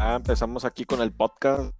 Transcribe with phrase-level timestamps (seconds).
[0.00, 1.74] Ah, empezamos aquí con el podcast.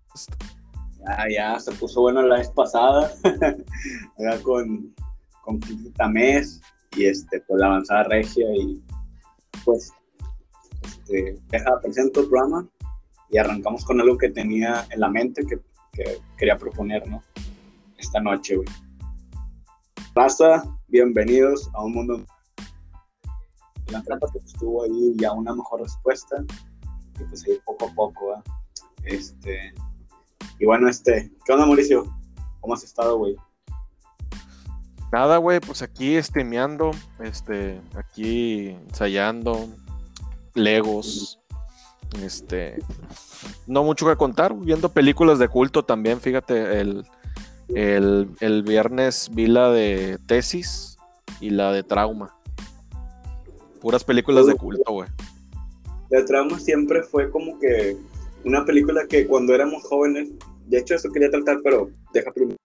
[1.06, 3.12] Ah, ya, se puso bueno la vez pasada.
[4.42, 4.92] Con,
[5.44, 5.60] con
[6.96, 8.82] y este, pues la avanzada regia y
[9.64, 9.92] pues
[10.82, 12.66] este, deja presento el programa
[13.30, 15.60] y arrancamos con algo que tenía en la mente que,
[15.92, 17.22] que quería proponer, ¿no?
[17.96, 18.68] Esta noche, güey.
[20.14, 22.26] Raza, bienvenidos a un mundo.
[23.92, 26.44] La trampa que estuvo ahí ya una mejor respuesta
[27.20, 28.42] y pues ahí poco a poco, ¿eh?
[29.04, 29.74] Este.
[30.58, 31.32] Y bueno, este.
[31.44, 32.04] ¿Qué onda, Mauricio?
[32.60, 33.36] ¿Cómo has estado, güey?
[35.10, 39.66] Nada, güey, pues aquí streameando, este, aquí ensayando,
[40.54, 41.40] Legos,
[42.22, 42.78] este,
[43.66, 47.06] no mucho que contar, viendo películas de culto también, fíjate, el,
[47.68, 50.98] el, el viernes vi la de Tesis
[51.40, 52.36] y la de Trauma.
[53.80, 55.08] Puras películas de culto, güey.
[56.10, 57.96] La Trauma siempre fue como que
[58.44, 60.30] una película que cuando éramos jóvenes,
[60.66, 62.56] de hecho eso quería tratar, pero deja primero.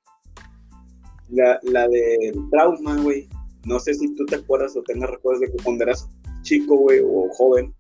[1.29, 3.27] La, la de Trauma, güey,
[3.65, 6.07] no sé si tú te acuerdas o tengas recuerdos de que cuando eras
[6.41, 7.73] chico, güey, o joven,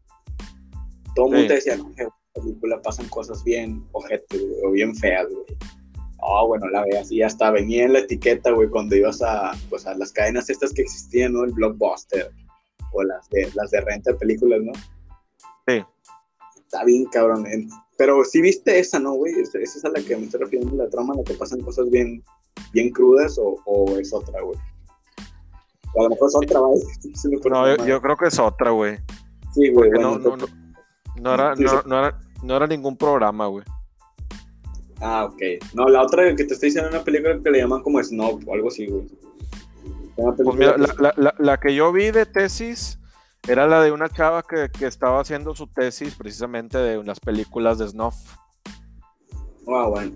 [1.15, 4.71] todo el mundo te decía, no, en la película pasan cosas bien ojetes, güey, o
[4.71, 5.45] bien feas, güey.
[6.25, 9.85] Ah, bueno, la veas y hasta venía en la etiqueta, güey, cuando ibas a, pues,
[9.85, 11.43] a las cadenas estas que existían, ¿no?
[11.43, 12.31] El Blockbuster,
[12.93, 14.71] o las de, las de renta de películas, ¿no?
[15.67, 15.81] Sí.
[16.57, 17.45] Está bien, cabrón.
[17.47, 19.33] en- Pero sí viste esa, ¿no, güey?
[19.39, 21.61] Esa esa es a la que me estoy refiriendo, la trama en la que pasan
[21.61, 22.23] cosas bien,
[22.73, 24.57] bien crudas, o, o es otra, güey.
[25.93, 26.81] O a lo mejor es otra, güey.
[27.15, 28.97] Sí, No, yo, creo que es otra, güey.
[29.53, 29.91] Sí, güey.
[29.91, 30.45] bueno, no, no, no,
[31.21, 33.63] no era, Sí, no, no era, no era ningún programa, güey.
[34.99, 35.41] Ah, ok.
[35.75, 38.41] No, la otra que te estoy diciendo es una película que le llaman como Snob
[38.47, 39.05] o algo así, güey.
[40.15, 42.99] Pues mira, la, la- la- la que yo vi de tesis
[43.47, 47.77] era la de una chava que, que estaba haciendo su tesis precisamente de las películas
[47.77, 48.15] de Snuff.
[49.67, 50.13] Ah, bueno.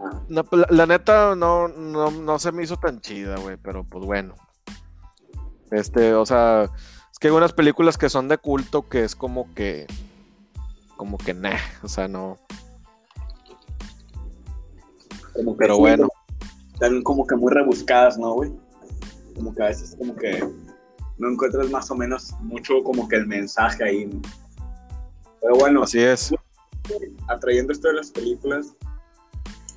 [0.00, 3.56] Ah, No, pues, la, la neta no, no, no se me hizo tan chida, güey,
[3.56, 4.34] pero pues bueno.
[5.70, 6.64] Este, o sea,
[7.12, 9.86] es que hay unas películas que son de culto que es como que,
[10.96, 12.38] como que nah, o sea, no.
[15.32, 16.08] como que Pero bueno.
[16.74, 18.52] Están como que muy rebuscadas, ¿no, güey?
[19.36, 20.42] Como que a veces como que
[21.22, 24.20] no encuentras más o menos mucho como que el mensaje ahí, ¿no?
[25.40, 26.34] Pero bueno, Así es.
[27.28, 28.74] atrayendo esto de las películas,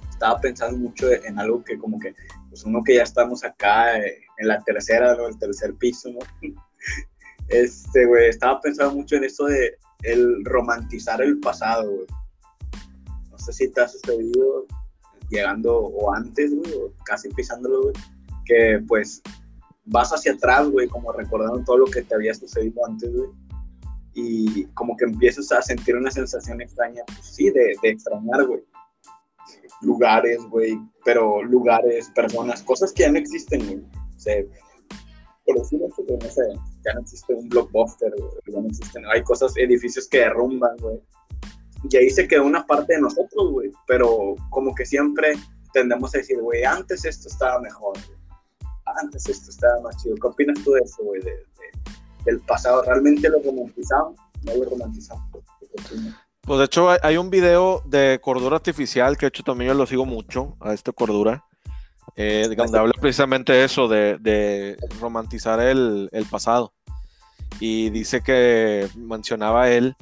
[0.09, 2.15] estaba pensando mucho en algo que como que,
[2.49, 5.27] pues uno que ya estamos acá eh, en la tercera, ¿no?
[5.27, 6.19] El tercer piso, ¿no?
[7.47, 12.07] Este, güey, estaba pensando mucho en eso de el romantizar el pasado, güey.
[13.29, 14.65] No sé si te has sucedido
[15.29, 17.95] llegando o antes, güey, o casi pisándolo, güey,
[18.45, 19.21] que pues
[19.85, 23.29] vas hacia atrás, güey, como recordando todo lo que te había sucedido antes, güey
[24.15, 28.63] y como que empiezas a sentir una sensación extraña, pues sí, de, de extrañar, güey.
[29.81, 33.79] Lugares, güey, pero lugares, personas, cosas que ya no existen, güey.
[34.15, 34.41] O sea,
[35.45, 36.41] por decirlo, güey, no sé,
[36.85, 40.97] ya no existe un blockbuster, güey, ya no existen, hay cosas, edificios que derrumban, güey.
[41.89, 45.33] Y ahí se quedó una parte de nosotros, güey, pero como que siempre
[45.73, 48.14] tendemos a decir, güey, antes esto estaba mejor, güey.
[49.01, 50.15] Antes esto estaba más chido.
[50.15, 51.21] ¿Qué opinas tú de eso, güey?
[51.21, 51.45] De, de-
[52.25, 54.15] del pasado, ¿realmente lo romantizamos?
[54.43, 55.23] No lo romantizamos.
[56.41, 59.85] Pues de hecho hay, un video de Cordura Artificial, que de hecho también yo lo
[59.85, 61.43] sigo mucho, a este Cordura,
[62.15, 66.73] eh, donde habla precisamente eso, de, de romantizar el, el pasado.
[67.59, 69.95] Y dice que mencionaba él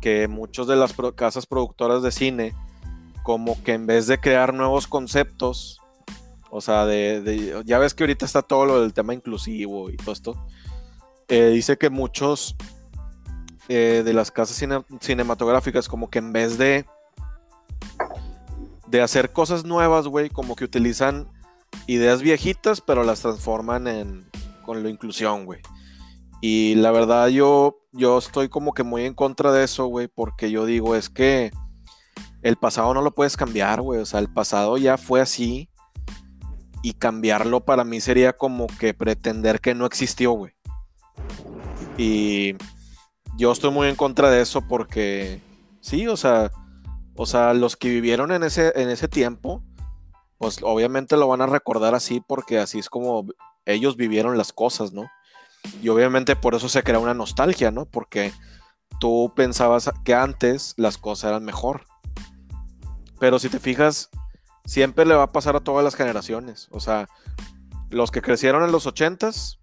[0.00, 2.54] que muchos de las pro- casas productoras de cine,
[3.22, 5.77] como que en vez de crear nuevos conceptos,
[6.50, 10.12] o sea, de, ya ves que ahorita está todo lo del tema inclusivo y todo
[10.12, 10.46] esto,
[11.28, 12.56] eh, dice que muchos
[13.68, 16.86] eh, de las casas cine- cinematográficas, como que en vez de
[18.86, 21.28] de hacer cosas nuevas, güey, como que utilizan
[21.86, 24.30] ideas viejitas, pero las transforman en
[24.64, 25.60] con la inclusión, güey.
[26.40, 30.50] Y la verdad yo yo estoy como que muy en contra de eso, güey, porque
[30.50, 31.50] yo digo es que
[32.42, 35.68] el pasado no lo puedes cambiar, güey, o sea, el pasado ya fue así
[36.82, 40.52] y cambiarlo para mí sería como que pretender que no existió, güey.
[41.96, 42.54] Y
[43.36, 45.40] yo estoy muy en contra de eso porque
[45.80, 46.50] sí, o sea,
[47.16, 49.62] o sea, los que vivieron en ese, en ese tiempo,
[50.38, 53.26] pues obviamente lo van a recordar así porque así es como
[53.66, 55.10] ellos vivieron las cosas, ¿no?
[55.82, 57.86] Y obviamente por eso se crea una nostalgia, ¿no?
[57.86, 58.32] Porque
[59.00, 61.84] tú pensabas que antes las cosas eran mejor.
[63.18, 64.10] Pero si te fijas,
[64.68, 66.68] siempre le va a pasar a todas las generaciones.
[66.70, 67.08] O sea,
[67.88, 69.58] los que crecieron en los ochentas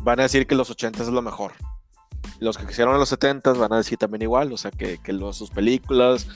[0.00, 1.52] van a decir que los ochentas es lo mejor.
[2.40, 5.12] los que quisieron en los 70 van a decir también igual, o sea, que, que
[5.12, 6.26] los, sus películas,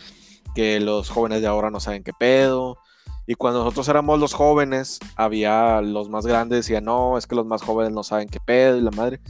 [0.54, 2.78] que los jóvenes de ahora no saben qué pedo.
[3.26, 7.46] Y cuando nosotros éramos los jóvenes, había los más grandes decían, no, es que los
[7.46, 9.20] más jóvenes no saben qué pedo y la madre.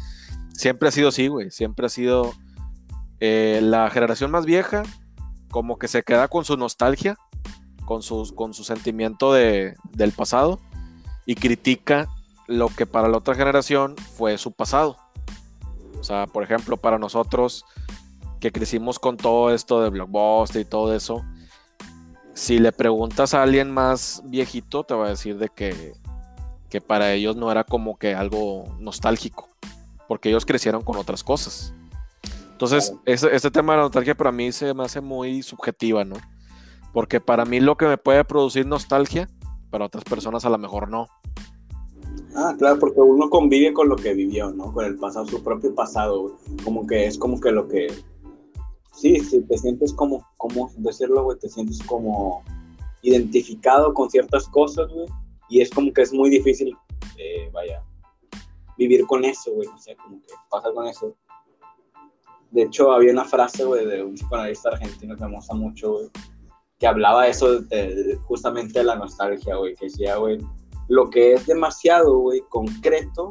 [0.52, 1.50] Siempre ha sido así, güey.
[1.52, 2.34] Siempre ha sido
[3.20, 4.82] eh, la generación más vieja,
[5.50, 7.16] como que se queda con su nostalgia,
[7.86, 10.60] con, sus, con su sentimiento de, del pasado
[11.24, 12.08] y critica
[12.46, 14.98] lo que para la otra generación fue su pasado.
[15.98, 17.64] O sea, por ejemplo, para nosotros
[18.40, 21.24] que crecimos con todo esto de Blockbuster y todo eso,
[22.34, 25.94] si le preguntas a alguien más viejito, te va a decir de que,
[26.68, 29.48] que para ellos no era como que algo nostálgico,
[30.06, 31.72] porque ellos crecieron con otras cosas.
[32.52, 36.16] Entonces, ese, tema de la nostalgia para mí se me hace muy subjetiva, ¿no?
[36.96, 39.28] Porque para mí lo que me puede producir nostalgia,
[39.68, 41.08] para otras personas a lo mejor no.
[42.34, 44.72] Ah, claro, porque uno convive con lo que vivió, ¿no?
[44.72, 47.88] Con el pasado, su propio pasado, como que es como que lo que
[48.94, 51.38] sí, sí, te sientes como, ¿cómo decirlo, güey?
[51.38, 52.42] Te sientes como
[53.02, 55.06] identificado con ciertas cosas, güey.
[55.50, 56.74] Y es como que es muy difícil,
[57.18, 57.84] eh, vaya,
[58.78, 59.68] vivir con eso, güey.
[59.68, 61.14] O sea, como que pasa con eso.
[62.52, 66.10] De hecho, había una frase, güey, de un psicoanalista argentino que me gusta mucho, güey,
[66.78, 70.38] que hablaba eso de, justamente de la nostalgia, güey, que decía, güey,
[70.88, 73.30] lo que es demasiado, güey, concreto,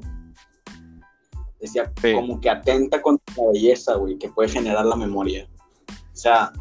[1.59, 5.47] decía, como que atenta contra la belleza, güey, que puede generar la memoria.
[5.89, 6.51] O sea,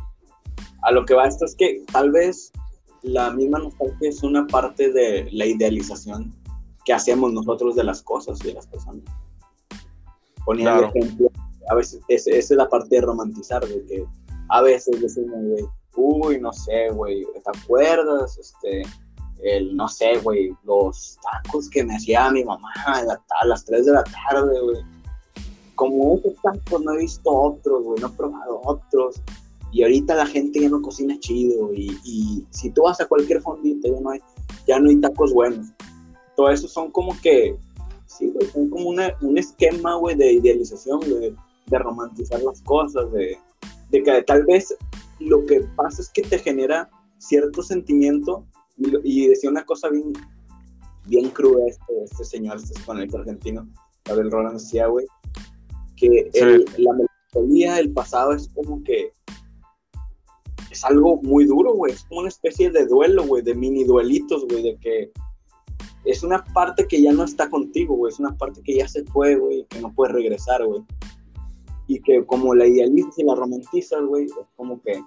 [0.83, 2.53] a lo que va esto es que tal vez
[3.03, 6.35] la misma nostalgia es una parte de la idealización
[6.85, 9.05] que hacemos nosotros de las cosas y de las personas.
[10.45, 11.31] Poniendo ejemplo,
[11.71, 14.05] a veces esa es la parte de romantizar, de que
[14.51, 15.65] a veces decimos, güey,
[15.97, 18.39] uy, no sé, güey, ¿te acuerdas?
[18.39, 18.83] Este,
[19.43, 23.93] el, no sé, güey, los tacos que me hacía mi mamá a, las 3 de
[23.93, 24.83] la tarde, güey.
[25.75, 29.21] Como esos tacos no he visto otros, güey, no he probado otros
[29.73, 33.89] y ahorita la gente ya no cocina chido y, si tú vas a cualquier fondito
[33.89, 34.21] ya no hay,
[34.69, 35.67] ya no hay tacos buenos.
[36.37, 37.57] Todo eso son como que,
[38.07, 41.35] sí, güey, son como un esquema, güey, de idealización, de,
[41.67, 43.37] de romantizar las cosas, de,
[43.91, 44.77] de que tal vez
[45.25, 50.13] lo que pasa es que te genera cierto sentimiento y, decía una cosa bien,
[51.07, 53.69] bien cruda este, este señor, este español argentino,
[54.05, 55.07] Gabriel Roland decía, güey,
[55.97, 56.31] que
[56.79, 59.13] la melancolía del pasado es como que
[60.71, 61.93] es algo muy duro, güey.
[61.93, 65.13] Es como una especie de duelo, güey, de mini duelitos, güey, de que
[66.05, 68.13] es una parte que ya no está contigo, güey.
[68.13, 70.83] Es una parte que ya se fue, güey, que no puede regresar, güey.
[71.87, 75.01] Y que como la idealizas y la romantizas, güey, es como que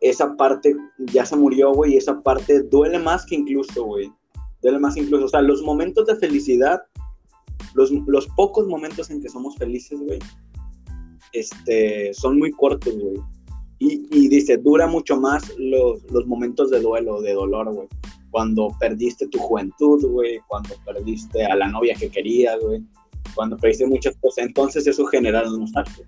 [0.00, 0.76] esa parte
[1.12, 4.12] ya se murió, güey, y esa parte duele más que incluso, güey.
[4.62, 5.26] Duele más incluso.
[5.26, 6.82] O sea, los momentos de felicidad,
[7.74, 10.18] los, los pocos momentos en que somos felices, güey,
[11.32, 13.20] este, son muy cortos, güey
[13.80, 17.88] y, dice, dura mucho más los, los momentos de duelo, de dolor, güey.
[18.30, 20.40] Cuando perdiste tu juventud, güey.
[20.48, 22.82] Cuando perdiste a la novia que querías, güey.
[23.34, 24.46] Cuando perdiste muchas cosas.
[24.46, 26.04] Entonces eso genera la nostalgia.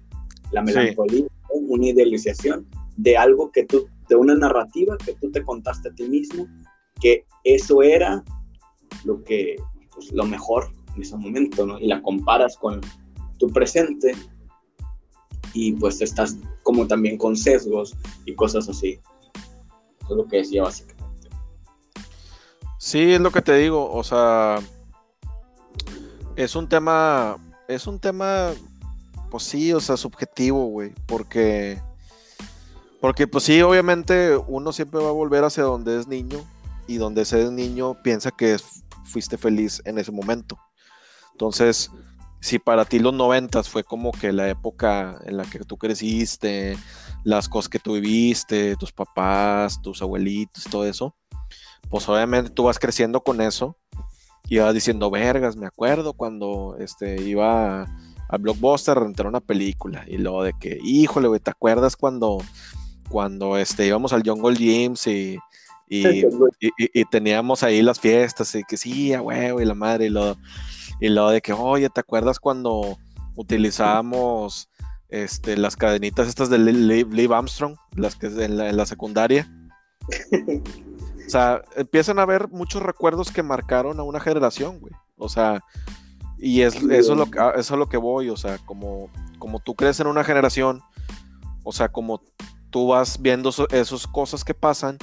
[0.51, 2.67] La melancolía, una idealización
[3.01, 6.47] de algo que tú, de una narrativa que tú te contaste a ti mismo,
[7.01, 8.23] que eso era
[9.05, 9.57] lo que,
[9.95, 11.79] pues, lo mejor en ese momento, ¿no?
[11.79, 12.81] Y la comparas con
[13.39, 14.13] tu presente
[15.55, 17.97] y pues estás como también con sesgos
[18.27, 19.01] y cosas así.
[20.03, 21.29] Eso es lo que decía básicamente.
[22.79, 24.59] Sí, es lo que te digo, o sea,
[26.37, 27.37] es un tema,
[27.69, 28.53] es un tema,
[29.31, 31.81] pues sí, o sea, subjetivo, güey, porque,
[33.01, 36.39] porque pues sí, obviamente uno siempre va a volver hacia donde es niño
[36.87, 38.57] y donde ese niño piensa que
[39.05, 40.59] fuiste feliz en ese momento.
[41.33, 41.91] Entonces,
[42.41, 46.77] si para ti los noventas fue como que la época en la que tú creciste,
[47.25, 51.15] las cosas que tú viviste, tus papás, tus abuelitos, todo eso,
[51.89, 53.77] pues obviamente tú vas creciendo con eso
[54.49, 60.05] y vas diciendo, vergas, me acuerdo cuando este, iba a, Blockbuster a rentar una película
[60.07, 62.39] y luego de que, híjole, güey, ¿te acuerdas cuando,
[63.11, 65.39] cuando este, íbamos al Jungle Gyms y,
[65.89, 70.37] y, teníamos ahí las fiestas y que sí, güey, y la madre y lo
[71.01, 72.99] y luego de que, oye, ¿te acuerdas cuando
[73.35, 74.69] utilizábamos
[75.09, 79.51] este, las cadenitas estas de Liv Armstrong, las que en la, en la secundaria?
[81.27, 84.93] o sea, empiezan a haber muchos recuerdos que marcaron a una generación, güey.
[85.17, 85.61] O sea,
[86.39, 89.75] y es, eso, es lo, eso es lo que voy, o sea, como, como tú
[89.75, 90.83] crees en una generación,
[91.65, 92.23] o sea, como
[92.71, 94.99] tú vas viendo esas cosas que pasan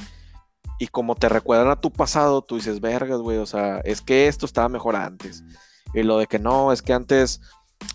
[0.78, 4.28] y como te recuerdan a tu pasado, tú dices, vergas, güey, o sea, es que
[4.28, 5.42] esto estaba mejor antes.
[5.92, 7.40] Y lo de que no, es que antes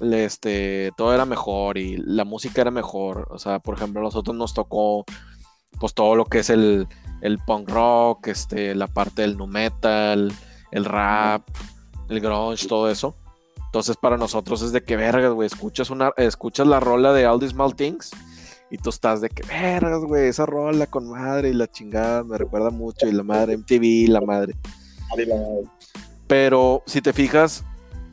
[0.02, 3.28] este, todo era mejor y la música era mejor.
[3.32, 5.06] O sea, por ejemplo, a nosotros nos tocó
[5.80, 6.88] pues todo lo que es el,
[7.22, 10.34] el punk rock, este, la parte del nu metal,
[10.72, 11.48] el rap,
[12.10, 13.16] el grunge, todo eso.
[13.66, 17.40] Entonces para nosotros es de que vergas, güey, escuchas una, escuchas la rola de All
[17.40, 18.12] These Small Things
[18.74, 22.40] y tú estás de que vergas, güey, esa rola con madre y la chingada me
[22.40, 24.56] recuerda mucho y la madre MTV, la madre.
[26.26, 27.64] Pero si te fijas,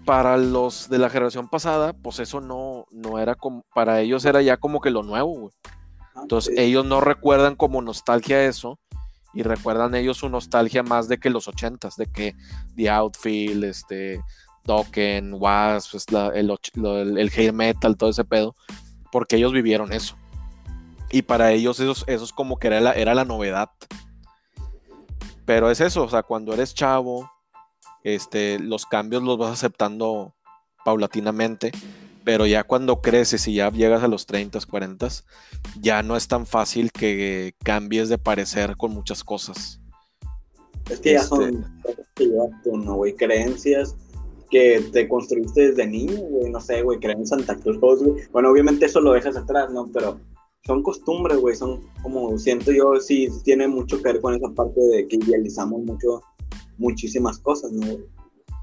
[0.05, 4.43] para los de la generación pasada, pues eso no, no era como, para ellos era
[4.43, 5.55] ya como que lo nuevo, güey.
[6.15, 8.79] Ah, Entonces ellos no recuerdan como nostalgia eso
[9.33, 12.35] y recuerdan ellos su nostalgia más de que los ochentas, de que
[12.77, 14.21] The Outfield, este,
[14.65, 18.55] Dokken, Wasp, pues, el, el, metal, todo ese pedo,
[19.11, 20.20] porque ellos vivieron eso.
[21.11, 23.71] Y para ellos eso, eso es como que era la, era la novedad.
[25.45, 27.31] Pero es eso, o sea, cuando eres chavo,
[28.05, 30.35] este, los cambios los vas aceptando
[30.85, 31.73] paulatinamente,
[32.25, 35.09] pero ya cuando creces y ya llegas a los 30, 40,
[35.81, 39.81] ya no es tan fácil que cambies de parecer con muchas cosas.
[40.89, 43.15] Es que ya son este cosas que llevas ¿no, güey?
[43.15, 43.97] Creencias
[44.51, 48.25] que te construiste desde niño, güey, no sé, güey, creer en Santa Cruz, güey.
[48.33, 49.89] Bueno, obviamente eso lo dejas atrás, ¿no?
[49.93, 50.21] Pero
[50.67, 54.81] son costumbres, güey, son como, siento yo, sí, tiene mucho que ver con esa parte
[54.81, 56.23] de que idealizamos mucho,
[56.79, 57.87] muchísimas cosas, ¿no?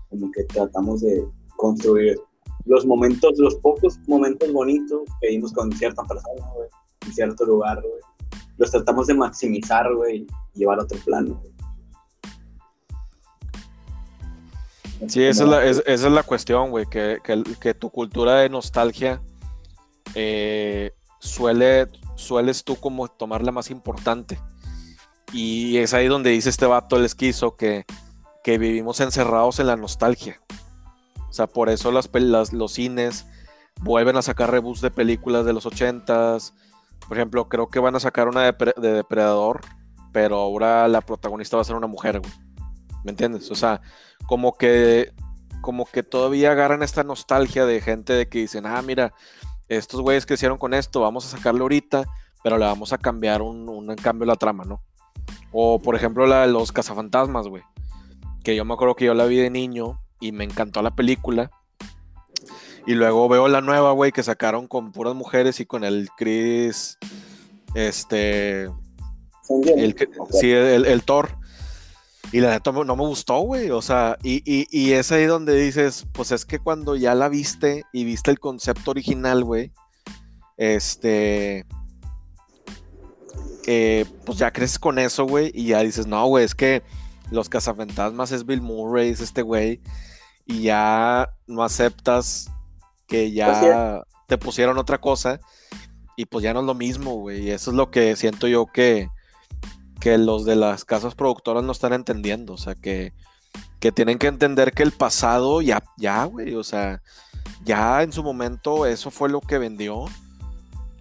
[0.10, 1.26] Como que tratamos de
[1.56, 2.20] construir
[2.66, 6.70] los momentos, los pocos momentos bonitos que vimos con cierta persona, güey,
[7.06, 8.02] en cierto lugar, güey.
[8.58, 11.42] Los tratamos de maximizar, güey, y llevar a otro plano.
[15.08, 17.20] Sí, esa es, la, esa es la cuestión, güey, que,
[17.62, 19.22] que, tu cultura de nostalgia
[20.16, 24.40] eh, suele, sueles tú como tomarla más importante.
[25.34, 27.86] Y es ahí donde dice este vato el esquizo que,
[28.44, 30.40] que vivimos encerrados en la nostalgia.
[31.30, 32.10] O sea, por eso las,
[32.54, 33.26] los cines
[33.82, 36.54] vuelven a sacar reboots de películas de los ochentas.
[37.08, 39.62] Por ejemplo, creo que van a sacar una de, de Depredador,
[40.12, 42.32] pero ahora la protagonista va a ser una mujer, güey.
[43.04, 43.52] ¿Me entiendes?
[43.52, 43.82] O sea,
[44.26, 45.14] como que,
[45.62, 49.14] como que todavía agarran esta nostalgia de gente de que dicen, ah, mira,
[49.68, 52.06] estos güeyes que hicieron con esto, vamos a sacarlo ahorita,
[52.44, 54.82] pero le vamos a cambiar un, un cambio la trama, ¿no?
[55.52, 57.64] O por ejemplo la de los cazafantasmas, güey.
[58.44, 61.52] Que yo me acuerdo que yo la vi de niño y me encantó la película.
[62.86, 66.98] Y luego veo la nueva, güey, que sacaron con puras mujeres y con el Chris.
[67.76, 68.64] Este.
[69.76, 69.96] El,
[70.32, 71.38] sí, el, el Thor.
[72.32, 73.70] Y la neta no me gustó, güey.
[73.72, 78.04] O sea, y, es ahí donde dices, pues es que cuando ya la viste y
[78.04, 79.72] viste el concepto original, güey,
[80.58, 81.66] este.
[83.66, 86.84] Eh, pues ya creces con eso, güey, y ya dices, no, güey, es que
[87.32, 89.82] los cazafantasmas es Bill Murray, es este güey,
[90.46, 92.50] y ya no aceptas
[93.08, 95.42] que ya te pusieron otra cosa,
[96.16, 97.44] y pues ya no es lo mismo, güey.
[97.44, 99.10] Y eso es lo que siento yo que,
[100.08, 102.54] que los de las casas productoras no están entendiendo.
[102.54, 103.12] O sea, que,
[103.82, 106.56] que tienen que entender que el pasado ya, ya, güey.
[106.56, 107.02] O sea,
[107.66, 110.06] ya en su momento eso fue lo que vendió.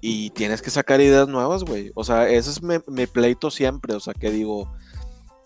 [0.01, 1.93] Y tienes que sacar ideas nuevas, güey.
[1.95, 3.95] O sea, ese es mi, pleito siempre.
[3.95, 4.69] O sea, que digo,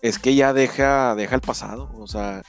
[0.01, 1.91] es que ya deja, deja el pasado.
[1.99, 2.41] O sea,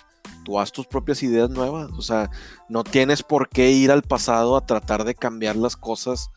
[0.47, 1.91] tú haz tus propias ideas nuevas.
[1.99, 2.31] O sea,
[2.71, 6.31] no tienes por qué ir al pasado a tratar de cambiar las cosas.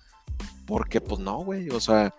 [0.65, 1.69] Porque, pues no, güey.
[1.69, 2.13] O sea,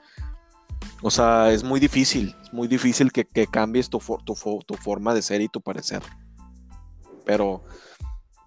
[1.02, 4.34] o sea, es muy difícil, es muy difícil que, cambies tu, tu,
[4.74, 6.02] forma de ser y tu parecer.
[7.24, 7.62] Pero,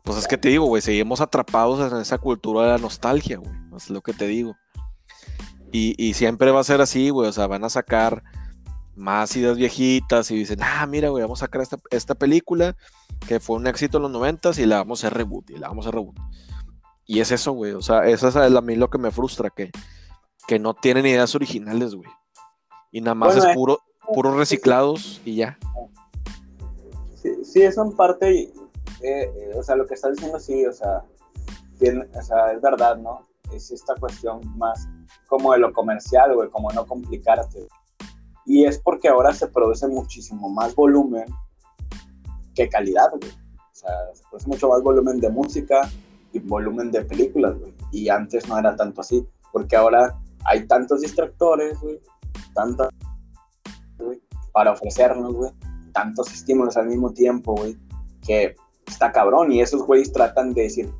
[0.03, 3.51] pues es que te digo, güey, seguimos atrapados en esa cultura de la nostalgia, güey.
[3.75, 4.55] Es lo que te digo.
[5.71, 7.29] Y, siempre va a ser así, güey.
[7.29, 8.23] O sea, van a sacar
[8.95, 12.75] más ideas viejitas y dicen, ah, mira, güey, vamos a sacar esta, película
[13.27, 15.67] que fue un éxito en los noventas y la vamos a hacer reboot, y la
[15.67, 16.17] vamos a reboot.
[17.05, 17.73] Y es eso, güey.
[17.73, 19.71] O sea, eso es a mí lo que me frustra, que,
[20.47, 22.09] que no tienen ideas originales, güey.
[22.91, 23.79] Y nada más es eh, puro,
[24.13, 25.57] puros reciclados y ya.
[27.15, 28.51] Sí, sí eso en parte, eh,
[29.01, 33.27] eh, o sea, lo que estás diciendo sí, o sea, o sea, es verdad, ¿no?
[33.53, 34.87] Es esta cuestión más
[35.27, 37.67] como de lo comercial, güey, como no complicarte.
[38.45, 41.25] Y es porque ahora se produce muchísimo más volumen
[42.55, 43.31] que calidad, güey.
[43.31, 45.89] O sea, se produce mucho más volumen de música
[46.33, 47.73] y volumen de películas, güey.
[47.91, 51.99] Y antes no era tanto así, porque ahora hay tantos distractores, güey,
[52.53, 52.89] tanto
[54.51, 55.51] para ofrecernos, güey,
[55.93, 57.77] tantos estímulos al mismo tiempo, güey,
[58.25, 58.55] que
[58.87, 59.51] está cabrón.
[59.51, 60.91] Y esos güeyes tratan de decir,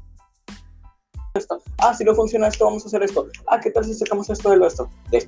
[1.33, 1.61] esto.
[1.79, 3.27] ah, si no funciona esto, vamos a hacer esto.
[3.47, 4.89] Ah, ¿qué tal si sacamos esto de lo esto?
[5.11, 5.25] De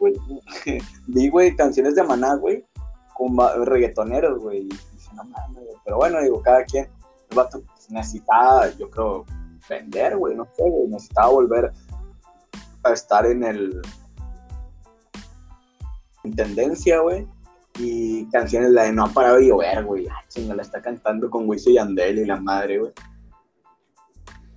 [1.08, 2.64] Vi, güey, canciones de maná, güey,
[3.14, 4.68] con reggaetoneros, güey.
[5.84, 6.88] Pero bueno, digo, cada quien,
[7.30, 9.24] el vato pues, necesita, yo creo,
[9.68, 11.72] vender, güey, no sé, güey, necesitaba volver
[12.84, 13.82] a estar en el
[16.28, 17.26] en tendencia, güey.
[17.78, 20.08] Y canciones la de No ha parado de llover, güey.
[20.28, 22.92] Chinga, la está cantando con Wiso y Andel y la madre, güey.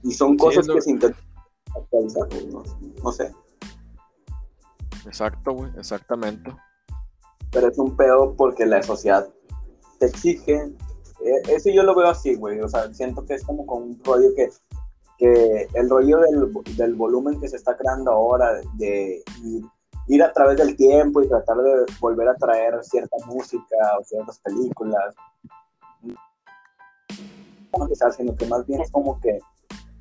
[0.03, 1.21] Y son cosas que se intentan
[1.75, 2.63] actualizar, no,
[3.03, 3.31] no sé.
[5.05, 6.51] Exacto, güey, exactamente.
[7.51, 9.27] Pero es un pedo porque la sociedad
[9.99, 10.55] te exige.
[11.23, 12.59] Eh, eso yo lo veo así, güey.
[12.61, 14.49] O sea, siento que es como con un rollo que,
[15.17, 19.23] que el rollo del, del volumen que se está creando ahora, de
[20.07, 24.39] ir, a través del tiempo y tratar de volver a traer cierta música o ciertas
[24.39, 25.15] películas.
[26.03, 29.39] No sino que más bien es como que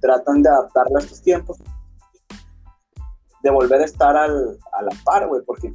[0.00, 1.58] tratan de adaptarla a estos tiempos,
[3.42, 5.74] de volver a estar al, a la par, güey, porque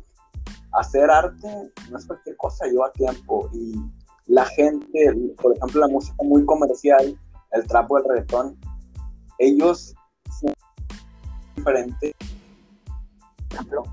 [0.73, 3.49] hacer arte no es cualquier cosa, lleva tiempo.
[3.53, 3.75] Y
[4.27, 7.17] la gente, por ejemplo, la música muy comercial,
[7.51, 8.59] el trapo, el reggaetón,
[9.37, 9.95] ellos
[10.39, 10.53] son
[11.55, 12.13] diferentes,
[13.49, 13.83] por ejemplo,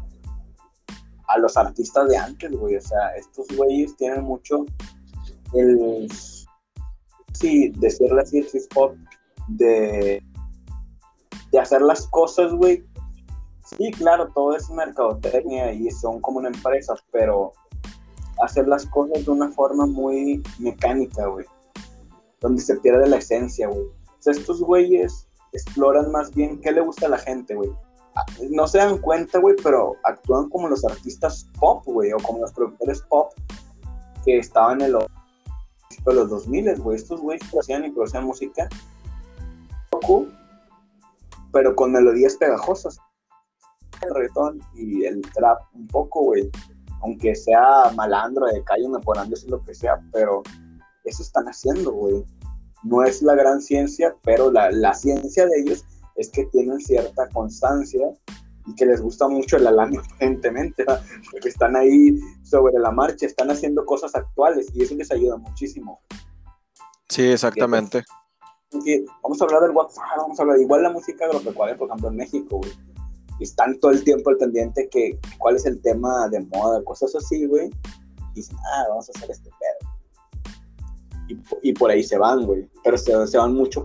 [1.29, 4.65] a los artistas de antes, güey, o sea, estos güeyes tienen mucho
[5.55, 6.09] el,
[7.35, 8.95] sí, decirle así, el hip hop,
[9.49, 10.23] de,
[11.51, 12.85] de hacer las cosas, güey.
[13.77, 17.53] Sí, claro, todo es mercadotecnia y son como una empresa, pero
[18.43, 21.47] hacer las cosas de una forma muy mecánica, güey.
[22.41, 23.83] Donde se pierde la esencia, güey.
[23.83, 27.71] O sea, estos güeyes exploran más bien qué le gusta a la gente, güey.
[28.51, 32.53] No se dan cuenta, güey, pero actúan como los artistas pop, güey, o como los
[32.53, 33.33] productores pop
[34.25, 35.07] que estaban en los,
[36.05, 36.97] de los 2000, güey.
[36.97, 38.69] Estos güeyes hacían y producían música
[41.53, 42.99] pero con melodías pegajosas.
[44.03, 46.51] El reggaetón y el trap un poco, güey.
[47.03, 50.43] Aunque sea malandro de calle, mejorándose lo que sea, pero
[51.05, 52.25] eso están haciendo, güey.
[52.85, 55.85] No es la gran ciencia, pero la, la ciencia de ellos
[56.17, 58.07] es que tienen cierta constancia
[58.67, 60.85] y que les gusta mucho el alame, aparentemente,
[61.31, 66.01] porque están ahí sobre la marcha, están haciendo cosas actuales y eso les ayuda muchísimo.
[67.09, 68.05] Sí, exactamente
[69.23, 72.17] vamos a hablar del WhatsApp, vamos a hablar igual la música agropecuaria, por ejemplo, en
[72.17, 72.73] México, güey.
[73.41, 77.47] Están todo el tiempo al pendiente que cuál es el tema de moda, cosas así,
[77.47, 77.71] güey.
[78.33, 79.91] Y dicen, ah, vamos a hacer este pedo.
[81.29, 82.71] Y, y por ahí se van, güey.
[82.85, 83.85] Pero se, se, van mucho.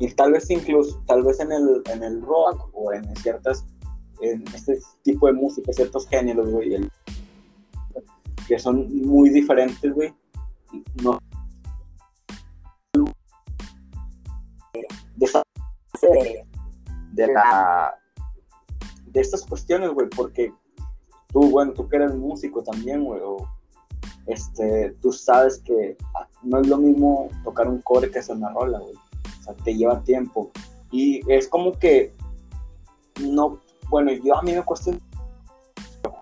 [0.00, 3.64] Y tal vez incluso, tal vez en el, en el rock o en ciertas,
[4.20, 6.90] en este tipo de música, ciertos géneros, güey,
[8.48, 10.12] que son muy diferentes, güey.
[11.02, 11.18] No,
[17.12, 17.94] de, la,
[19.06, 20.52] de estas cuestiones, güey, porque
[21.28, 23.20] tú, bueno, tú que eres músico también, güey,
[24.26, 25.96] este, tú sabes que
[26.42, 28.94] no es lo mismo tocar un core que hacer una rola, güey.
[29.54, 30.50] Sea, te lleva tiempo.
[30.90, 32.14] Y es como que,
[33.20, 34.92] no, bueno, yo a mí me cuesta,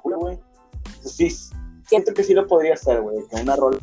[0.02, 0.38] güey.
[1.02, 1.30] Sí,
[1.86, 3.78] siento que sí lo podría hacer, güey, que una rola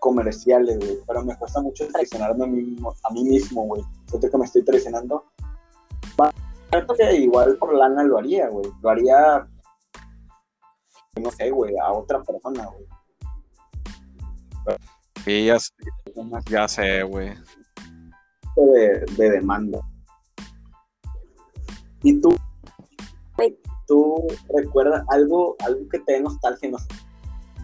[0.00, 3.82] comerciales, güey, pero me cuesta mucho traicionarme a mí, mismo, a mí mismo, güey.
[4.06, 5.24] Siento que me estoy traicionando.
[7.14, 8.66] Igual por lana lo haría, güey.
[8.80, 9.46] Lo haría,
[11.20, 12.86] no sé, güey, a otra persona, güey.
[15.24, 15.58] Sí, ya,
[16.50, 17.34] ya sé, güey.
[18.56, 19.80] De, de demanda.
[22.02, 22.34] ¿Y tú?
[23.86, 26.70] ¿Tú recuerdas algo, algo que te dé nostalgia?
[26.70, 26.78] No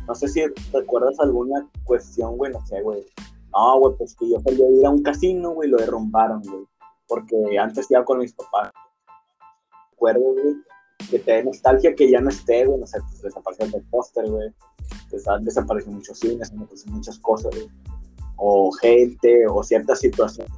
[0.08, 3.04] no sé si recuerdas alguna cuestión, güey, no sé, güey.
[3.52, 6.64] No, güey, pues que yo salí a ir a un casino, güey, lo derrumbaron, güey.
[7.06, 8.72] Porque antes iba con mis papás.
[9.92, 10.56] Recuerdo, güey,
[11.10, 14.30] que te da nostalgia que ya no esté, güey, no sé, pues desapareció el póster,
[14.30, 14.50] güey.
[15.42, 16.52] Desapareció muchos cines,
[16.86, 17.68] muchas cosas, güey.
[18.36, 20.52] O gente, o ciertas situaciones.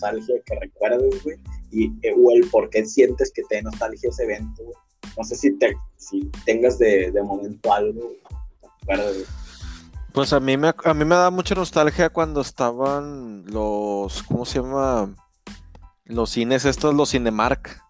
[0.00, 1.36] Nostalgia que recuerdes, güey.
[1.70, 4.76] Y, eh, o el por qué sientes que te da nostalgia ese evento, güey.
[5.16, 8.12] No sé si, te, si tengas de, de momento algo,
[10.12, 14.60] pues a mí, me, a mí me da mucha nostalgia cuando estaban los, ¿cómo se
[14.60, 15.14] llama?
[16.04, 17.82] Los cines estos, los Cinemark.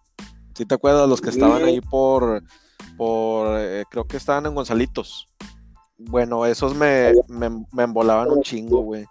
[0.53, 1.07] ¿Sí te acuerdas?
[1.07, 2.43] Los que estaban ahí por,
[2.97, 5.27] por eh, creo que estaban en Gonzalitos.
[5.97, 9.05] Bueno, esos me, me, me embolaban un chingo, güey.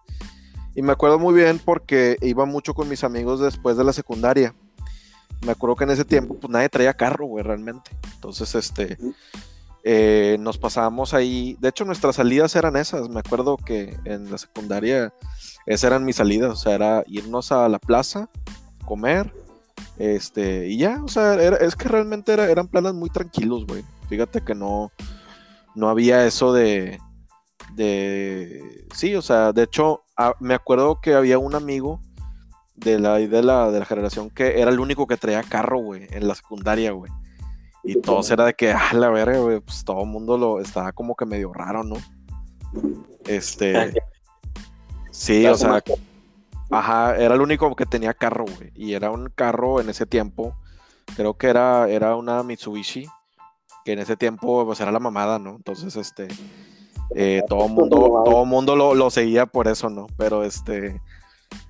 [0.77, 4.55] Y me acuerdo muy bien porque iba mucho con mis amigos después de la secundaria.
[5.41, 7.91] Me acuerdo que en ese tiempo, pues nadie traía carro, güey, realmente.
[8.15, 8.99] Entonces, este,
[9.85, 11.57] eh, nos pasábamos ahí.
[11.61, 13.09] De hecho, nuestras salidas eran esas.
[13.09, 15.15] Me acuerdo que en la secundaria
[15.65, 16.53] esas eran mis salidas.
[16.53, 18.29] O sea, era irnos a la plaza,
[18.85, 19.33] comer,
[19.99, 21.03] este, y ya.
[21.03, 23.83] O sea, es que realmente eran planes muy tranquilos, güey.
[24.11, 24.93] Fíjate que no,
[25.75, 27.01] no había eso de,
[27.75, 28.87] de.
[28.95, 30.05] Sí, o sea, de hecho,
[30.41, 32.01] me acuerdo que había un amigo
[32.77, 36.07] de la, de la, de la generación que era el único que traía carro, güey,
[36.11, 37.11] en la secundaria, güey.
[37.83, 40.93] Y todos era de que, ah, la verga, güey, pues todo el mundo lo estaba
[40.93, 41.97] como que medio raro, ¿no?
[43.25, 43.95] Este.
[45.13, 45.83] Sí, o sea.
[46.71, 48.71] Ajá, era el único que tenía carro, güey.
[48.75, 50.55] Y era un carro en ese tiempo.
[51.17, 53.07] Creo que era, era una Mitsubishi.
[53.87, 55.57] Que en ese tiempo, pues era la mamada, ¿no?
[55.57, 56.29] Entonces, este.
[57.15, 60.07] Eh, todo el mundo, todo mundo lo, seguía por eso, ¿no?
[60.17, 61.01] Pero este.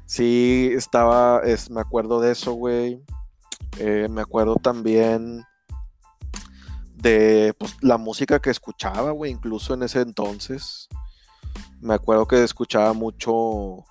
[0.06, 1.40] Sí, estaba.
[1.44, 3.02] Es, me acuerdo de eso, güey.
[3.78, 5.44] Eh, me acuerdo también
[6.94, 10.88] de pues, la música que escuchaba, güey, incluso en ese entonces.
[11.80, 13.84] Me acuerdo que escuchaba mucho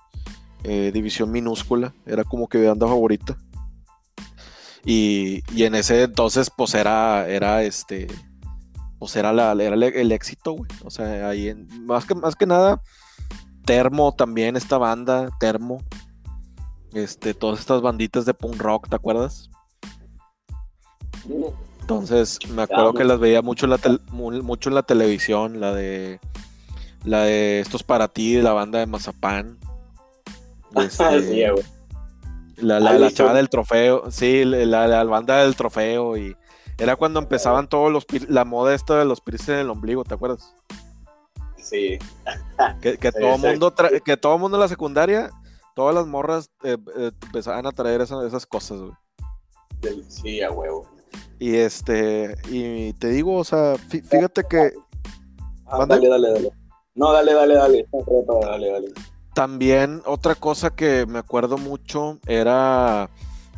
[0.64, 3.36] eh, División Minúscula, era como que mi banda favorita.
[4.84, 8.06] Y, en ese entonces, pues era, era este,
[8.98, 10.70] pues era, la, era el, éxito, güey.
[10.84, 12.82] O sea, ahí en, más, que, más que nada,
[13.64, 15.82] Termo también, esta banda, Termo.
[16.92, 19.50] Este, todas estas banditas de punk rock, ¿te acuerdas?
[21.80, 23.78] Entonces me acuerdo que las veía mucho en la,
[24.10, 26.20] mucho en la televisión, la de
[27.04, 29.58] la de estos para ti, de la banda de Mazapán.
[30.76, 31.50] Este,
[32.56, 36.36] la, la, chava del trofeo, sí, la, la, banda del trofeo y
[36.78, 40.14] era cuando empezaban todos los la moda esta de los piercing en el ombligo, ¿te
[40.14, 40.54] acuerdas?
[41.56, 41.98] Sí.
[42.80, 45.30] Que, todo mundo que todo mundo en la secundaria,
[45.74, 50.04] todas las morras eh, eh, empezaban a traer esas, esas cosas, güey.
[50.08, 50.88] Sí, a huevo.
[51.38, 54.72] Y este, y te digo, o sea, fíjate que.
[55.66, 56.50] Ah, dale, dale, dale.
[56.94, 57.86] No, dale, dale, dale.
[58.42, 58.88] Dale, dale.
[59.34, 63.10] También otra cosa que me acuerdo mucho era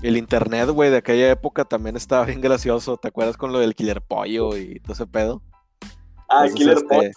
[0.03, 2.97] el internet, güey, de aquella época también estaba bien gracioso.
[2.97, 5.43] ¿Te acuerdas con lo del Killer Pollo y todo ese pedo?
[6.29, 7.13] Ah, Killer este,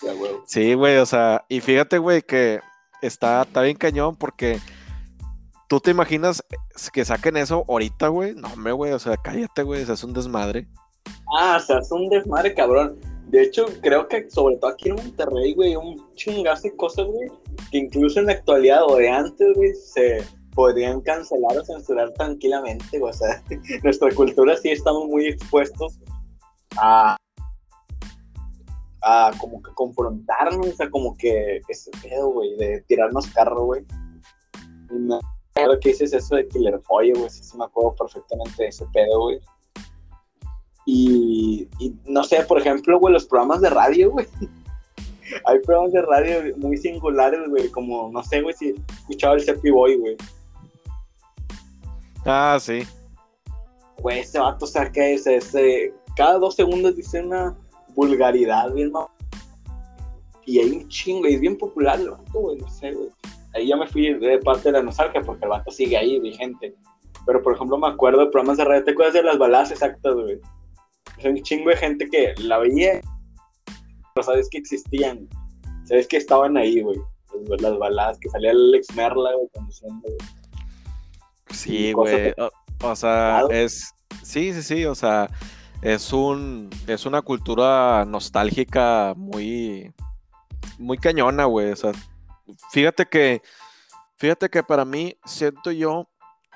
[0.00, 0.44] Pollo.
[0.46, 2.60] Sí, güey, o sea, y fíjate, güey, que
[3.02, 4.60] está, está bien cañón porque
[5.68, 6.42] ¿Tú te imaginas
[6.94, 8.34] que saquen eso ahorita, güey?
[8.34, 10.66] No, me, güey, o sea, cállate, güey, se hace un desmadre.
[11.36, 12.98] Ah, se hace un desmadre, cabrón.
[13.26, 17.28] De hecho, creo que sobre todo aquí en Monterrey, güey, un chingazo de cosas, güey,
[17.70, 20.24] que incluso en la actualidad o de antes, güey, se
[20.58, 23.00] podrían cancelar o censurar tranquilamente.
[23.00, 23.40] O sea,
[23.84, 26.00] nuestra cultura sí estamos muy expuestos
[26.76, 27.16] a,
[29.02, 33.86] a como que confrontarnos, sea, como que ese pedo, güey, de tirarnos carro, güey
[35.80, 39.40] que dices eso de Killer Foye, güey, sí, me acuerdo perfectamente de ese pedo, güey.
[40.86, 41.68] Y,
[42.06, 44.26] no sé, por ejemplo, güey, los programas de radio, güey.
[45.44, 49.70] Hay programas de radio muy singulares, güey, como, no sé, güey, si escuchaba el Cepi
[49.70, 50.16] Boy, güey.
[52.28, 52.82] Ah, sí.
[54.00, 57.56] Güey, ese vato saca ese, ese, cada dos segundos dice una
[57.94, 58.92] vulgaridad, bien,
[60.46, 63.08] Y hay un chingo, y es bien popular el vato, güey, no sé, güey
[63.54, 66.74] ahí ya me fui de parte de la nostalgia porque el vato sigue ahí vigente.
[67.26, 70.14] Pero por ejemplo me acuerdo de programas de radio, ¿te acuerdas de las baladas exactas,
[70.14, 70.40] güey?
[71.18, 73.00] Es un chingo de gente que la veía,
[74.14, 75.28] pero sabes que existían,
[75.84, 76.98] sabes que estaban ahí, güey.
[77.60, 80.08] Las, baladas, que salía Alex Merla, güey, conduciendo,
[81.50, 82.34] Sí, güey.
[82.82, 83.94] O, sea, es.
[84.22, 84.84] Sí, sí, sí.
[84.84, 85.28] O sea,
[85.82, 86.70] es un.
[86.86, 89.92] Es una cultura nostálgica muy.
[90.78, 91.72] Muy cañona, güey.
[91.72, 91.92] O sea,
[92.70, 93.42] fíjate que,
[94.16, 96.08] fíjate que para mí siento yo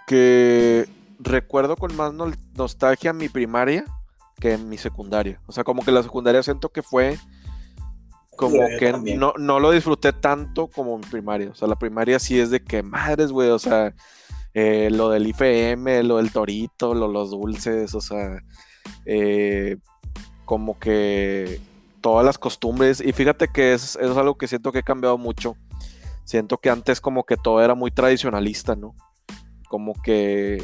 [0.07, 2.12] que recuerdo con más
[2.55, 3.85] nostalgia mi primaria
[4.40, 5.40] que mi secundaria.
[5.46, 7.18] O sea, como que la secundaria siento que fue
[8.37, 11.50] como que no, no, lo disfruté tanto como mi primaria.
[11.50, 13.50] O sea, la primaria sí es de que madres, güey.
[13.50, 13.94] O sea,
[14.54, 18.42] eh, lo del IFM, lo del torito, lo, los dulces, o sea,
[19.06, 19.76] eh,
[20.44, 21.60] como que
[22.00, 23.00] todas las costumbres.
[23.00, 25.56] Y fíjate que es, es algo que siento que he cambiado mucho
[26.24, 28.94] siento que antes como que todo era muy tradicionalista, ¿no?
[29.68, 30.62] Como que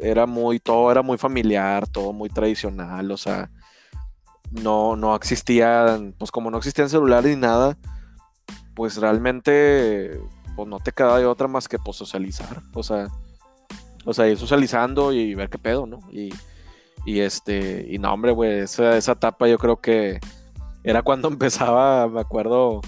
[0.00, 3.50] era muy, todo era muy familiar, todo muy tradicional, o sea,
[4.50, 7.76] no, no existían, pues como no existían celulares ni nada,
[8.74, 10.20] pues realmente,
[10.58, 13.06] pues no te queda de otra más que pues socializar, o sea,
[14.04, 16.00] o sea, ir socializando y ver qué pedo, ¿no?
[16.10, 16.30] Y,
[17.06, 20.18] y este, y no, hombre, güey, esa, esa etapa yo creo que
[20.82, 22.80] era cuando empezaba, me acuerdo,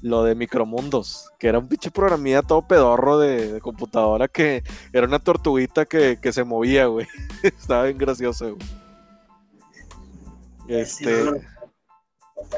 [0.00, 5.20] lo de Micromundos, que era un pinche programilla todo pedorro de, computadora que era una
[5.20, 7.06] tortuguita que, se movía, güey.
[7.44, 8.68] Estaba bien gracioso, güey.
[10.66, 11.40] Este.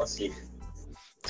[0.07, 0.33] Sí,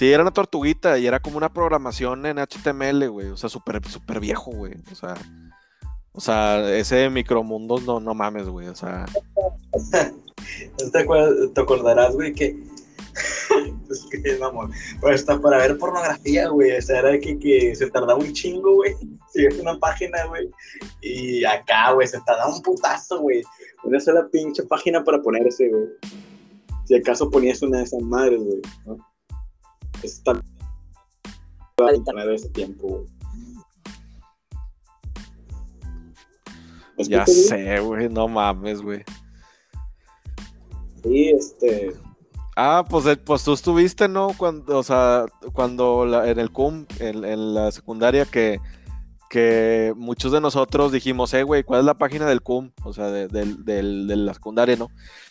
[0.01, 3.29] era una tortuguita y era como una programación en HTML, güey.
[3.29, 4.75] O sea, súper super viejo, güey.
[4.91, 5.15] O sea,
[6.13, 8.69] o sea, ese Micromundos no, no mames, güey.
[8.69, 9.07] O sea.
[10.77, 11.07] ¿Te,
[11.55, 12.57] te acordarás, güey, que
[13.91, 14.73] es que mamón.
[15.01, 16.77] Pero está para ver pornografía, güey.
[16.77, 18.95] O sea, era que, que se tardaba un chingo, güey.
[19.35, 20.49] Si ves una página, güey.
[21.01, 23.43] Y acá, güey, se tardaba un putazo, güey.
[23.83, 25.87] Una sola pinche página para ponerse, güey.
[26.85, 28.63] Si acaso ponías una de esas madres, güey.
[28.87, 29.14] ¿no?
[30.05, 30.35] Está
[32.27, 33.07] de ese tiempo, güey.
[36.97, 39.03] ¿Me Ya sé, güey, no mames, güey.
[41.03, 41.93] Sí, este.
[42.57, 44.29] Ah, pues, eh, pues tú estuviste, ¿no?
[44.37, 48.61] Cuando, o sea, cuando la- en el CUM, en, en la secundaria, que,
[49.29, 52.71] que muchos de nosotros dijimos, eh, güey, ¿cuál es la página del CUM?
[52.85, 54.89] O sea, de, del- del- de la secundaria, ¿no?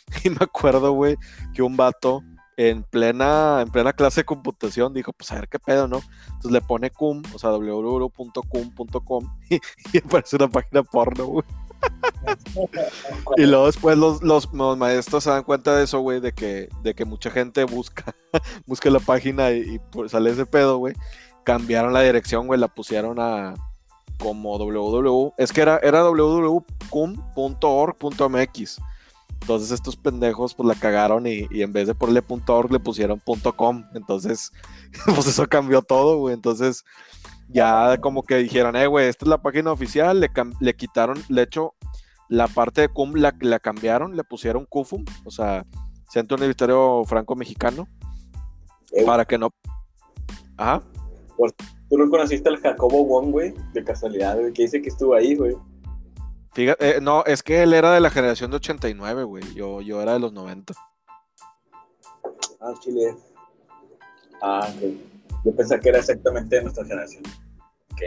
[0.25, 1.15] Y me acuerdo, güey,
[1.53, 2.21] que un vato
[2.57, 6.01] en plena, en plena clase de computación dijo, pues a ver qué pedo, ¿no?
[6.27, 9.59] Entonces le pone cum, o sea, www.cum.com y,
[9.93, 11.45] y aparece una página porno, güey.
[13.37, 16.69] Y luego después los, los, los maestros se dan cuenta de eso, güey, de que,
[16.81, 18.15] de que mucha gente busca,
[18.65, 20.95] busca la página y, y, pues, sale ese pedo, güey.
[21.43, 23.53] Cambiaron la dirección, güey, la pusieron a
[24.19, 25.33] como www.
[25.37, 28.81] Es que era, era www.cum.org.mx.
[29.43, 33.21] Entonces estos pendejos pues la cagaron y, y en vez de ponerle .org le pusieron
[33.57, 33.83] .com.
[33.93, 34.53] Entonces,
[35.05, 36.33] pues eso cambió todo, güey.
[36.33, 36.85] Entonces
[37.49, 40.29] ya como que dijeron, eh, güey, esta es la página oficial, le,
[40.61, 41.73] le quitaron, de hecho,
[42.29, 45.65] la parte de cum la, la cambiaron, le pusieron CUFUM, o sea,
[46.09, 47.85] Centro Universitario Franco-Mexicano,
[48.93, 49.49] Eh, para que no...
[50.55, 50.81] Ajá.
[51.89, 55.35] Tú no conociste al Jacobo Wong, güey, de casualidad, güey, que dice que estuvo ahí,
[55.35, 55.53] güey.
[56.53, 60.01] Fíjate, eh, no, es que él era de la generación de 89, güey, yo, yo
[60.01, 60.73] era de los 90.
[62.61, 63.15] Ah, Chile.
[64.41, 64.81] Ah, ok.
[65.45, 67.23] Yo pensé que era exactamente de nuestra generación.
[67.91, 68.01] Ok.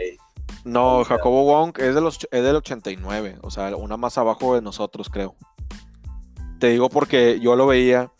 [0.63, 4.61] No, Jacobo Wong es, de los, es del 89, o sea, una más abajo de
[4.61, 5.35] nosotros, creo.
[6.59, 8.11] Te digo porque yo lo veía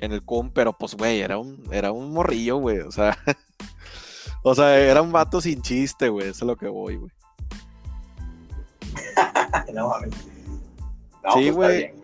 [0.00, 3.16] en el CUM, pero pues, güey, era un, era un morrillo, güey, o sea,
[4.42, 7.12] o sea, era un vato sin chiste, güey, eso es lo que voy, güey.
[9.74, 9.92] No,
[11.34, 11.94] Sí, pues, güey.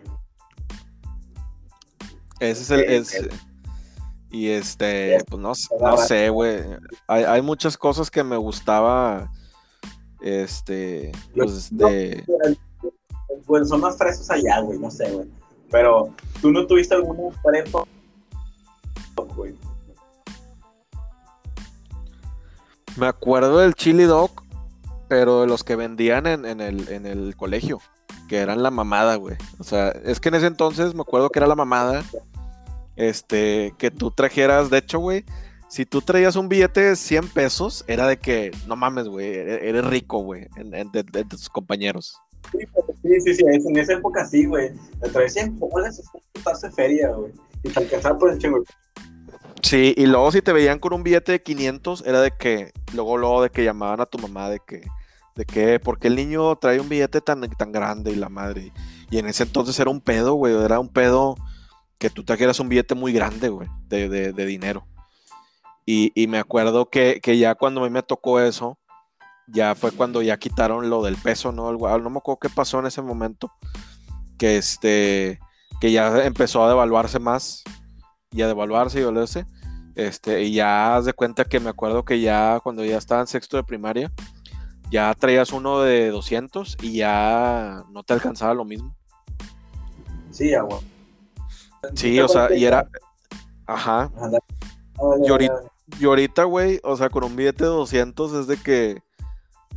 [2.39, 3.29] Ese es el, es-
[4.31, 6.63] y este, pues no, no sé, güey,
[7.05, 9.29] hay, hay muchas cosas que me gustaba,
[10.21, 12.23] este, pues de...
[13.45, 15.27] Bueno, son más frescos allá, güey, no sé, güey.
[15.69, 16.95] Pero, ¿tú no tuviste
[17.43, 17.83] prepa?
[19.35, 19.53] güey?
[22.97, 24.31] Me acuerdo del chili dog,
[25.11, 27.81] pero de los que vendían en, en el, en el colegio,
[28.29, 29.35] que eran la mamada, güey.
[29.59, 32.05] O sea, es que en ese entonces me acuerdo que era la mamada,
[32.95, 35.25] este, que tú trajeras, de hecho, güey,
[35.67, 39.83] si tú traías un billete de 100 pesos, era de que, no mames, güey, eres
[39.83, 42.17] rico, güey, de, tus compañeros.
[42.53, 44.71] Sí, sí, sí, en esa época sí, güey.
[45.01, 47.33] Me trae 100 bolas, es un putazo de feria, güey.
[47.63, 48.63] Y te alcanzaba por el chingo.
[49.61, 53.17] Sí, y luego si te veían con un billete de 500, era de que, luego,
[53.17, 54.81] luego de que llamaban a tu mamá de que,
[55.35, 58.71] de que, porque el niño trae un billete tan, tan grande y la madre.
[59.09, 61.35] Y en ese entonces era un pedo, güey, era un pedo
[61.97, 64.85] que tú trajeras un billete muy grande, güey, de, de- de dinero.
[65.85, 68.77] Y, y me acuerdo que, que ya cuando a mí me tocó eso,
[69.47, 71.67] ya fue cuando ya quitaron lo del peso, ¿no?
[71.67, 73.51] Algo- no me acuerdo qué pasó en ese momento,
[74.37, 75.39] que este,
[75.79, 77.63] que ya empezó a devaluarse más,
[78.31, 79.45] y a devaluarse y devaluarse.
[79.95, 83.27] Este, y ya haz de cuenta que me acuerdo que ya cuando ya estaba en
[83.27, 84.11] sexto de primaria,
[84.91, 88.93] ya traías uno de 200 y ya no te alcanzaba lo mismo.
[90.31, 90.79] Sí, agua.
[91.95, 92.87] Sí, o sea, y era,
[93.65, 94.11] ajá.
[95.23, 95.61] Y ahorita,
[95.99, 99.01] y ahorita, güey, o sea, con un billete de 200 es de que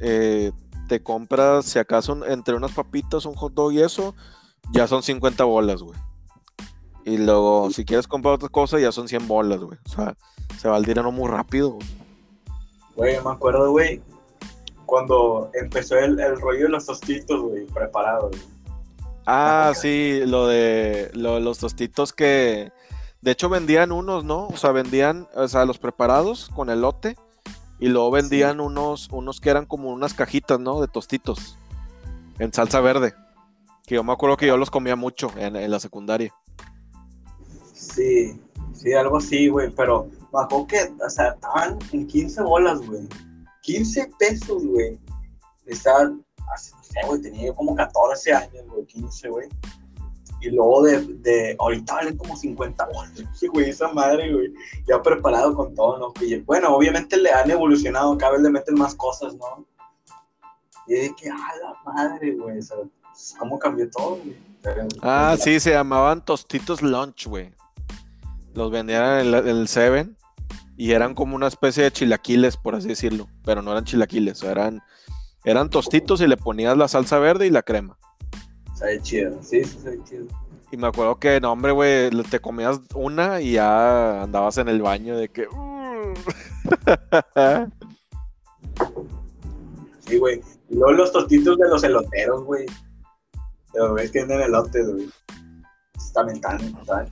[0.01, 0.53] eh,
[0.89, 4.15] te compras, si acaso, entre unas papitas, un hot dog y eso,
[4.73, 5.99] ya son 50 bolas, güey.
[7.05, 9.79] Y luego, si quieres comprar otra cosa, ya son 100 bolas, güey.
[9.87, 10.17] O sea,
[10.59, 11.87] se va el dinero muy rápido, güey.
[12.97, 14.01] Güey, me acuerdo, güey,
[14.95, 18.37] cuando empezó el, el rollo de los tostitos, güey, preparados.
[19.27, 22.71] Ah, sí, lo de lo- los tostitos que
[23.23, 24.47] de hecho vendían unos, ¿no?
[24.47, 27.17] O sea, vendían, o sea, los preparados con elote
[27.81, 30.81] y luego vendían unos unos que eran como unas cajitas, ¿no?
[30.81, 31.59] De tostitos
[32.39, 33.15] en salsa verde.
[33.87, 36.33] Que yo me acuerdo que yo los comía mucho en, en la secundaria.
[37.75, 38.41] Sí,
[38.75, 43.09] sí, algo así, güey, pero me acuerdo que, o sea, estaban en 15 bolas, güey.
[43.65, 44.99] 15 pesos, güey.
[45.67, 46.25] Estaban,
[46.55, 49.49] hace, no sé, güey, tenía yo como 14 años, güey, 15, güey.
[50.43, 54.53] Y luego de, de, ahorita valen como 50 bolas, sí, güey, esa madre, güey.
[54.87, 56.13] Ya preparado con todo, ¿no?
[56.23, 59.67] Y bueno, obviamente le han evolucionado, cada vez le meten más cosas, ¿no?
[60.87, 62.77] Y de que, ah, la madre, güey, o sea,
[63.39, 64.37] ¿cómo cambió todo, güey?
[65.01, 67.51] Ah, pues, sí, se llamaban tostitos lunch, güey.
[68.53, 70.17] Los vendían en el Seven
[70.77, 74.83] y eran como una especie de chilaquiles, por así decirlo, pero no eran chilaquiles, eran,
[75.45, 77.97] eran tostitos y le ponías la salsa verde y la crema.
[78.75, 80.27] Sabe chido, sí, sí, sabe chido.
[80.73, 84.83] Y me acuerdo que, no, hombre, güey, te comías una y ya andabas en el
[84.83, 85.47] baño de que...
[85.47, 86.15] "Mm".
[90.01, 90.41] Sí, güey.
[90.69, 92.67] Y luego los tostitos de los eloteros, güey.
[93.75, 95.09] Los güeyes que venden elotes, güey.
[96.13, 96.41] También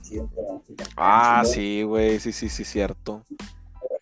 [0.01, 0.29] chidos.
[0.35, 0.61] pero-
[0.97, 3.23] ah, sí, güey, sí, sí, sí, cierto.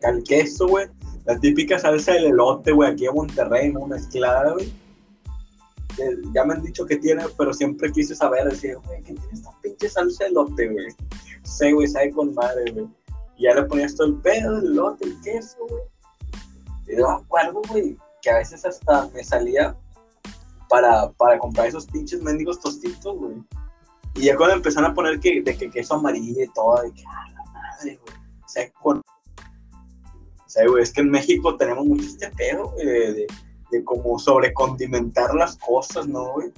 [0.02, 0.88] El queso, güey.
[1.26, 3.86] La típica salsa del elote, güey, aquí en Monterrey, ¿no?
[3.88, 4.72] Mezclada, güey.
[6.34, 9.52] Ya me han dicho que tiene, pero siempre quise saber, decir, güey, ¿qué tiene esta
[9.62, 10.88] pinche salsa de elote, güey?
[11.44, 12.88] Sé, güey, sabe con madre, güey.
[13.38, 15.82] Y ya le ponías todo el pedo, el elote, el queso, güey.
[16.88, 19.76] Y yo me acuerdo, güey, que a veces hasta me salía
[20.70, 23.36] para, para comprar esos pinches mendigos tostitos, güey.
[24.15, 27.04] Y ya cuando empezaron a poner que, de que queso amarillo y todo, de que,
[27.08, 28.15] ah, la madre, güey.
[28.43, 28.97] O sea, con...
[28.97, 33.28] O sea, güey, es que en México tenemos mucho este pedo, güey, de, de,
[33.71, 36.52] de como sobrecondimentar las cosas, ¿no, güey?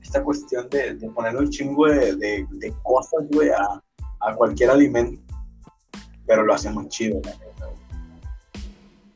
[0.00, 3.82] Esta cuestión de, de ponerle un chingo de, de, de cosas, güey, a,
[4.20, 5.20] a cualquier alimento.
[6.26, 7.34] Pero lo hacemos chido, güey.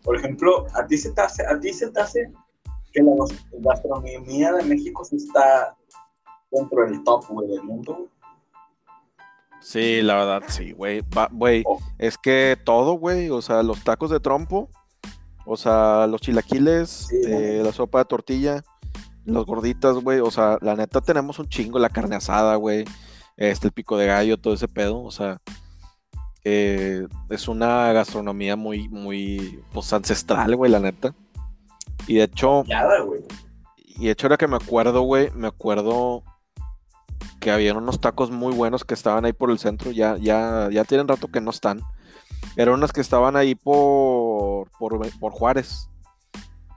[0.02, 2.32] Por ejemplo, ¿a ti se te hace, a ti se te hace
[2.92, 5.75] que la gas- gastronomía de México sí está
[6.58, 8.08] dentro del top, güey, del mundo?
[9.60, 11.02] Sí, la verdad, sí, güey.
[11.32, 11.80] Güey, Oh.
[11.98, 14.68] es que todo, güey, o sea, los tacos de trompo,
[15.44, 18.62] o sea, los chilaquiles, Sí, eh, la sopa de tortilla,
[19.24, 22.84] los gorditas, güey, o sea, la neta tenemos un chingo, la carne asada, güey,
[23.36, 25.38] este, el pico de gallo, todo ese pedo, o sea,
[26.44, 31.12] eh, es una gastronomía muy, muy, pues, ancestral, güey, la neta.
[32.06, 33.22] Y de hecho, Nada, güey.
[33.78, 36.22] y de hecho, ahora que me acuerdo, güey, me acuerdo
[37.40, 39.90] que habían unos tacos muy buenos que estaban ahí por el centro.
[39.90, 41.80] Ya, ya, ya tienen rato que no están.
[42.56, 45.88] Eran unas que estaban ahí por, por, por Juárez.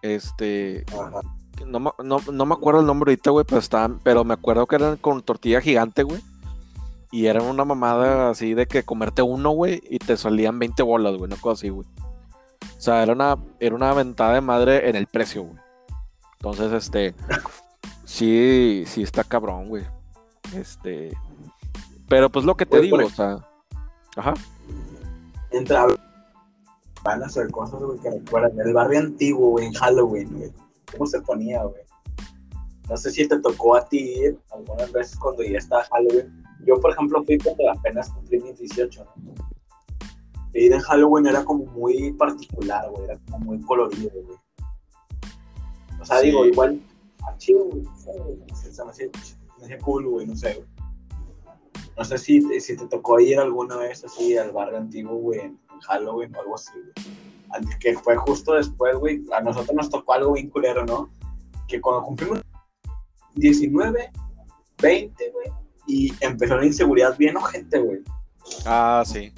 [0.02, 1.22] Este, Ajá.
[1.66, 4.66] no, me- no, no me acuerdo el nombre ahorita, güey, pero estaban, pero me acuerdo
[4.66, 6.22] que eran con tortilla gigante, güey.
[7.12, 11.14] Y eran una mamada así de que comerte uno, güey, y te salían 20 bolas,
[11.14, 11.88] güey, una cosa así, güey.
[12.78, 15.58] O sea, era una, era una ventada de madre en el precio, güey.
[16.34, 17.16] Entonces, este,
[18.06, 19.84] sí, sí está cabrón, güey.
[20.56, 21.12] Este,
[22.08, 23.46] pero pues lo que te Güey, digo, o sea,
[24.16, 24.34] ajá.
[25.52, 25.88] Entra
[27.04, 28.60] van a hacer cosas, güey, que recuerdan.
[28.60, 30.52] El barrio antiguo, güey, en Halloween, güey.
[30.92, 31.82] ¿Cómo se ponía, güey?
[32.90, 36.44] No sé si te tocó a ti ir algunas veces cuando ya estaba Halloween.
[36.66, 39.34] Yo, por ejemplo, fui cuando apenas cumplí mis 18, ¿no?
[40.54, 43.04] Ir en Halloween era como muy particular, güey.
[43.06, 44.38] Era como muy colorido, güey.
[46.02, 46.28] O sea, Sí.
[46.28, 46.82] digo, igual,
[47.38, 47.86] sé, güey,
[48.56, 49.08] Se me hacía,
[49.66, 50.68] hacía cool, güey, no sé, güey.
[51.98, 55.60] No sé si, si te tocó ir alguna vez así al barrio antiguo, güey, en
[55.82, 57.78] Halloween o algo así, güey.
[57.80, 59.22] Que fue justo después, güey.
[59.34, 61.10] A nosotros nos tocó algo bien culero, ¿no?
[61.68, 62.42] Que cuando cumplimos
[63.36, 64.12] 19,
[64.82, 65.52] 20, güey,
[65.88, 68.00] y empezó la inseguridad bien ojete, güey.
[68.66, 69.34] Ah, sí.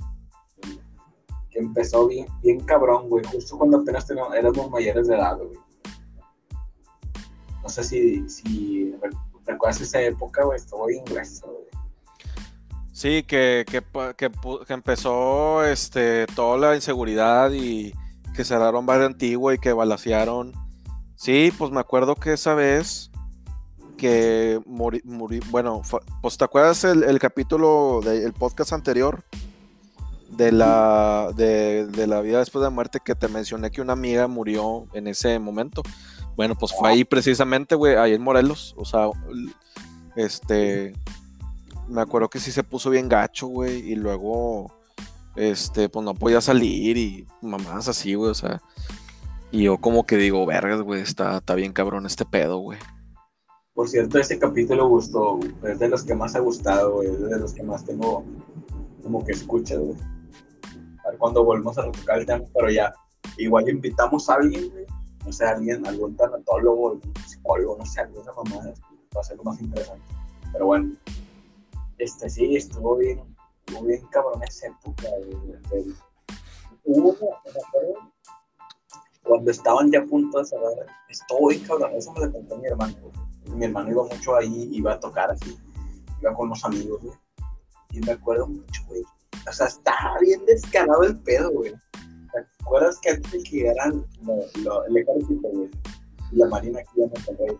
[1.50, 3.24] Que empezó bien, bien cabrón, güey.
[3.26, 5.58] Justo cuando apenas éramos mayores de edad, güey.
[7.64, 8.94] No sé si, si
[9.52, 10.58] re- recuerdas esa época, güey.
[10.58, 11.26] Estuvo bien güey.
[12.94, 13.82] Sí, que, que,
[14.16, 14.32] que
[14.68, 17.94] que empezó este, toda la inseguridad y
[18.36, 20.54] que cerraron barrio antiguo y que balacearon.
[21.16, 23.10] Sí, pues me acuerdo que esa vez
[23.98, 25.82] que morí, morí- bueno,
[26.22, 29.24] pues te acuerdas el, el capítulo del podcast anterior
[30.30, 33.94] de la, de, de la vida después de la muerte que te mencioné que una
[33.94, 35.84] amiga murió en ese momento.
[36.36, 39.10] Bueno, pues fue ahí precisamente, güey, ahí en Morelos, o sea,
[40.16, 40.94] este,
[41.88, 44.74] me acuerdo que sí se puso bien gacho, güey, y luego,
[45.36, 48.62] este, pues no podía salir y mamás así, güey, o sea,
[49.52, 52.80] y yo como que digo, vergas, güey, está, está bien cabrón este pedo, güey.
[53.74, 55.40] Por cierto, ese capítulo gustó.
[55.64, 57.10] Es de los que más ha gustado, güey.
[57.10, 58.24] Es de los que más tengo
[59.02, 59.98] como que escuchas, güey.
[61.04, 62.94] A ver cuando volvemos a retocar el tema, pero ya.
[63.38, 64.86] Igual invitamos a alguien, güey.
[65.26, 68.74] No sé, alguien, algún tanatólogo, algún psicólogo, no sé, alguna mamada.
[69.16, 70.04] Va a ser lo más interesante.
[70.52, 70.96] Pero bueno.
[71.98, 73.22] Este sí, estuvo bien,
[73.60, 75.04] estuvo bien cabrón esa época,
[75.70, 75.96] del-
[76.84, 77.16] Hubo,
[79.24, 80.74] cuando estaban ya a punto de cerrar,
[81.10, 81.92] estuvo bien cabrón.
[81.94, 82.96] Eso me lo contó mi hermano,
[83.46, 85.56] mi hermano iba mucho ahí, iba a tocar así,
[86.20, 87.16] iba con los amigos, güey.
[87.92, 89.04] Y me acuerdo mucho, güey.
[89.48, 91.76] O sea, estaba bien descarado el pedo, güey.
[92.62, 93.74] ¿Te acuerdas que antes de que
[94.64, 95.70] lo- el ejército, güey?
[96.32, 97.58] Y la marina aquí en Monterrey.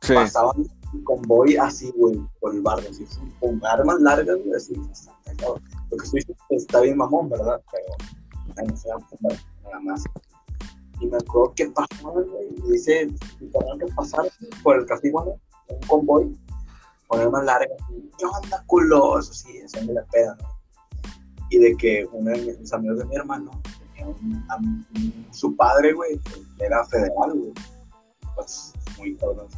[0.00, 0.64] Sí, Pasaban
[1.04, 3.06] con convoy así, güey, por el barrio, así,
[3.38, 4.74] con armas largas, güey, así.
[4.74, 7.60] Lo que estoy diciendo está bien mamón, ¿verdad?
[7.70, 10.02] Pero ahí se nada más.
[11.00, 13.08] Y me acuerdo que pasaron, güey, y dice,
[13.40, 14.24] y tenían que pasar
[14.62, 16.36] por el café, bueno, un convoy,
[17.06, 19.30] poner más larga, y, ¿qué onda, culos?
[19.30, 20.48] Así, haciendo la peda, ¿no?
[21.50, 23.50] Y de que uno de mis amigos de mi hermano,
[25.30, 26.20] su padre, güey,
[26.58, 27.52] era federal, güey.
[28.34, 29.48] Pues, muy cabrón.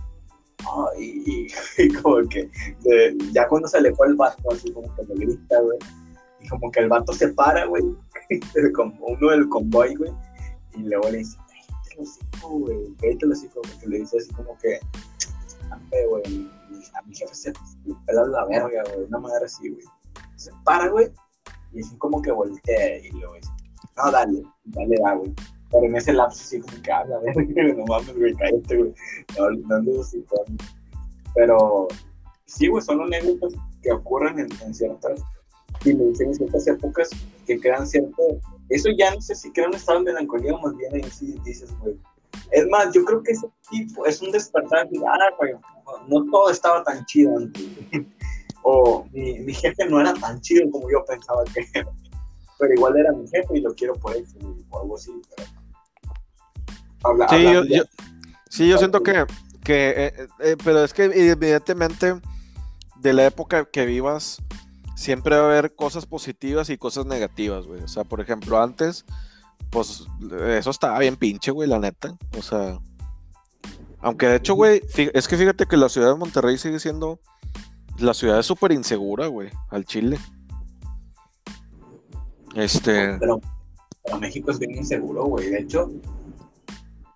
[0.66, 1.48] Ah, y,
[2.02, 5.60] como que de, ya cuando se le fue el vato, así como que me grita,
[5.60, 5.78] güey.
[6.40, 7.82] Y como que el vato se para, güey,
[9.00, 10.12] uno del convoy, güey.
[10.74, 14.32] Y luego le dice, cállate los hocico, güey, cállate los hocico, porque le dice así
[14.32, 14.80] como que,
[16.08, 16.50] güey,
[16.94, 17.52] a mi jefe se
[17.84, 19.84] le pela la verga, güey, una madre así, güey.
[20.36, 21.10] Se para, güey,
[21.72, 23.50] y así como que voltea y luego dice,
[23.96, 25.32] no, dale, dale, da, güey.
[25.70, 27.42] Pero en ese lapso así como que habla, verga,
[27.76, 28.94] no mames, güey, cállate, güey.
[29.38, 30.58] No, no hocicón.
[31.34, 31.88] Pero
[32.46, 35.20] sí, güey, son anécdotas que ocurren en, en ciertas
[35.84, 37.10] dimensiones, en ciertas épocas
[37.46, 38.22] que crean cierto.
[38.68, 41.38] Eso ya no sé si crea un estado de melancolía o más bien ahí sí
[41.44, 41.96] dices, güey.
[42.50, 45.52] Es más, yo creo que ese tipo es un despertar de, ah, güey,
[46.08, 47.64] no todo estaba tan chido antes.
[48.62, 51.90] o mi, mi, jefe no era tan chido como yo pensaba que era.
[52.58, 54.36] Pero igual era mi jefe y lo quiero por eso,
[54.70, 55.12] o algo así.
[55.36, 55.48] Pero...
[57.04, 57.82] Habla, sí, habla, yo, yo,
[58.48, 59.24] sí, yo siento que,
[59.62, 62.20] que eh, eh, pero es que evidentemente
[63.00, 64.42] de la época que vivas,
[64.96, 67.82] siempre va a haber cosas positivas y cosas negativas, güey.
[67.82, 69.04] O sea, por ejemplo, antes,
[69.70, 70.06] pues
[70.48, 72.16] eso estaba bien pinche, güey, la neta.
[72.38, 72.78] O sea,
[74.00, 74.82] aunque de hecho, güey,
[75.12, 77.20] es que fíjate que la ciudad de Monterrey sigue siendo,
[77.98, 80.18] la ciudad es súper insegura, güey, al Chile.
[82.54, 83.16] Este...
[83.18, 83.40] Pero,
[84.04, 85.50] pero, México es bien inseguro, güey.
[85.50, 85.90] De hecho,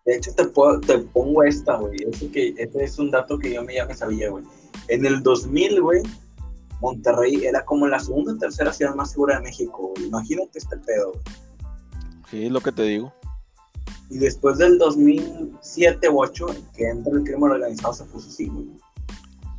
[0.05, 1.99] de hecho te, puedo, te pongo esta, güey.
[2.33, 4.45] que, este es un dato que yo me ya me sabía, güey.
[4.89, 6.03] En el 2000, güey,
[6.81, 9.93] Monterrey era como la segunda o tercera ciudad más segura de México.
[9.95, 10.09] Güey.
[10.09, 11.13] Imagínate este pedo.
[11.13, 11.23] Güey.
[12.31, 13.13] Sí, es lo que te digo.
[14.11, 18.67] Y después del 2007 u 8, que entra el crimen organizado, se puso así, güey.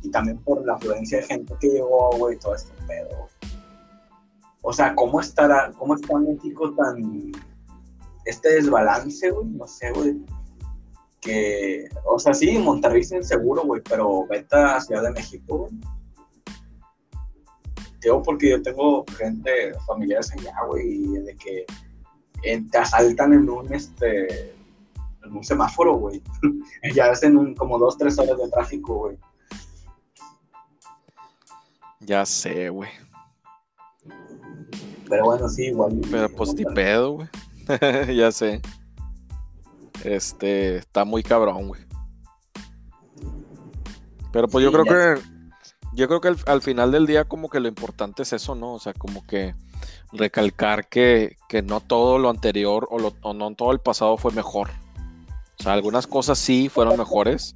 [0.02, 3.08] Y también por la afluencia de gente que llegó, güey, todo este pedo.
[3.08, 3.39] Güey.
[4.62, 7.32] O sea, ¿cómo estará, cómo está México tan...
[8.24, 10.16] Este desbalance, güey, no sé, güey.
[11.20, 15.72] Que, o sea, sí, Monterrey es inseguro, güey, pero vete a Ciudad de México, güey
[18.00, 21.66] Digo porque yo tengo gente, familiares allá, güey, y de que
[22.42, 24.52] en, te asaltan en un, este,
[25.22, 26.22] en un semáforo, güey.
[26.94, 29.18] ya hacen un, como dos, tres horas de tráfico, güey.
[32.00, 32.90] Ya sé, güey.
[35.10, 36.00] Pero bueno, sí, igual.
[36.10, 37.28] Pero pues ni pedo, güey.
[38.16, 38.62] ya sé.
[40.04, 41.82] Este, está muy cabrón, güey.
[44.32, 45.20] Pero pues sí, yo creo que
[45.92, 48.74] yo creo que al, al, final del día como que lo importante es eso, ¿no?
[48.74, 49.56] O sea, como que
[50.12, 54.32] recalcar que, que no todo lo anterior o, lo, o, no todo el pasado fue
[54.32, 54.70] mejor.
[55.58, 57.54] O sea, algunas cosas sí fueron mejores,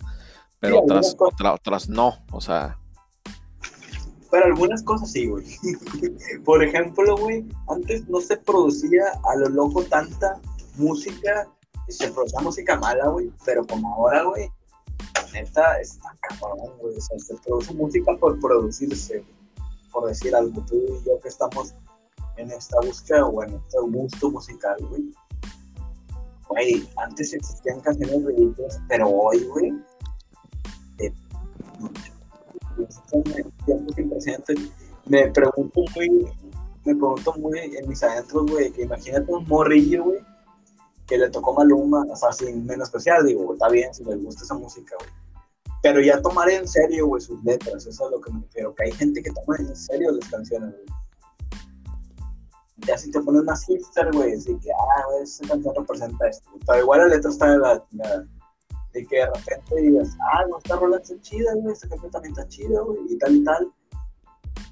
[0.59, 2.79] pero otras, otra, otras no, o sea...
[4.35, 5.47] Pero algunas cosas sí, güey.
[6.45, 10.41] Por ejemplo, güey, antes no se producía a lo loco tanta
[10.75, 11.49] música,
[11.87, 14.51] se producía música mala, güey, pero como ahora, güey,
[15.33, 16.97] neta está cabrón, güey.
[16.97, 19.25] O sea, se produce música por producirse,
[19.93, 20.61] por decir algo.
[20.63, 21.73] Tú y yo que estamos
[22.37, 25.15] en esta búsqueda o en este gusto musical, güey.
[26.49, 29.73] Güey, antes existían canciones ridículas, pero hoy, güey,
[30.99, 31.15] eh,
[32.75, 34.25] tiempos.
[35.07, 36.09] Me pregunto muy,
[36.85, 40.21] me pregunto muy en mis adentros, güey, que imagínate un morrillo, güey,
[41.07, 44.45] que le tocó Maluma, o sea, sin menos especial, digo, está bien si les gusta
[44.45, 45.25] esa música, güey
[45.85, 48.85] pero ya tomar en serio, güey, sus letras, eso es lo que me refiero, que
[48.85, 50.87] hay gente que toma en serio las canciones, güey.
[52.87, 56.79] Ya si te pones más hipster, güey, así que, ah, esa canción representa esto, pero
[56.79, 58.27] igual la letra está de la chingada.
[58.95, 62.33] De que de repente digas, ah, no, esta rola está chida, güey, esta canción también
[62.33, 63.73] está chida, güey, y tal y tal.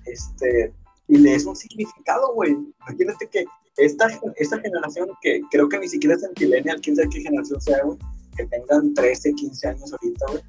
[0.06, 0.72] Este,
[1.08, 2.56] y le es un significado, güey.
[2.88, 3.44] Imagínate que
[3.76, 7.82] esta, esta generación, que creo que ni siquiera es centilenial, quién sabe qué generación sea,
[7.84, 7.98] güey,
[8.36, 10.42] que tengan 13, 15 años ahorita, güey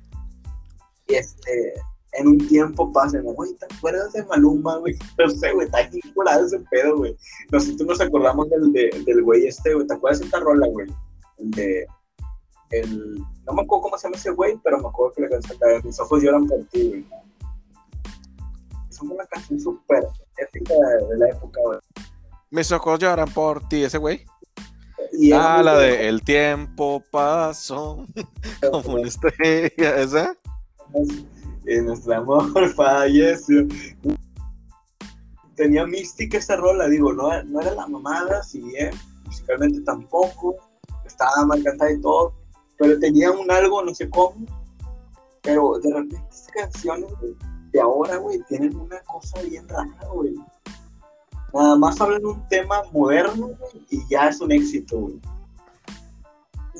[1.08, 1.74] este,
[2.14, 4.96] en un tiempo pasen, güey, ¿te acuerdas de Maluma, güey?
[5.18, 7.16] No sé, güey, está vinculado ese pedo, güey.
[7.52, 10.88] Nosotros nos acordamos del, de, del güey este, güey, ¿te acuerdas de esta rola, güey?
[11.38, 11.86] El de,
[12.70, 15.58] el, no me acuerdo cómo se llama ese güey, pero me acuerdo que le canción
[15.84, 17.06] Mis ojos lloran por ti, güey.
[18.90, 20.08] Es una canción súper
[20.38, 21.80] épica de, de la época, güey.
[22.52, 24.26] Mis ojos lloran por ti, ese güey.
[25.34, 28.06] ah, la de El tiempo pasó
[28.72, 30.36] como una estrella, ¿esa?
[31.66, 33.68] y nuestro amor falleció.
[35.56, 38.92] tenía mística esta rola, digo, no, no era la mamada, sí, eh,
[39.26, 40.56] musicalmente tampoco,
[41.06, 42.34] estaba mal cantada y todo,
[42.84, 44.46] pero tenía un algo, no sé cómo,
[45.42, 47.10] pero de repente estas canciones
[47.72, 50.36] de ahora, güey, tienen una cosa bien rara, güey.
[51.54, 55.22] Nada más hablan un tema moderno, güey, y ya es un éxito, güey.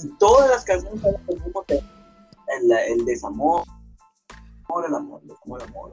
[0.04, 1.90] Y todas las canciones hablan del mismo tema.
[2.60, 3.64] El, el desamor,
[4.86, 5.92] el amor, el amor, el amor.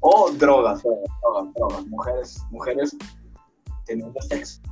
[0.00, 2.96] O drogas, drogas, drogas, mujeres, mujeres
[3.84, 4.62] teniendo sexo.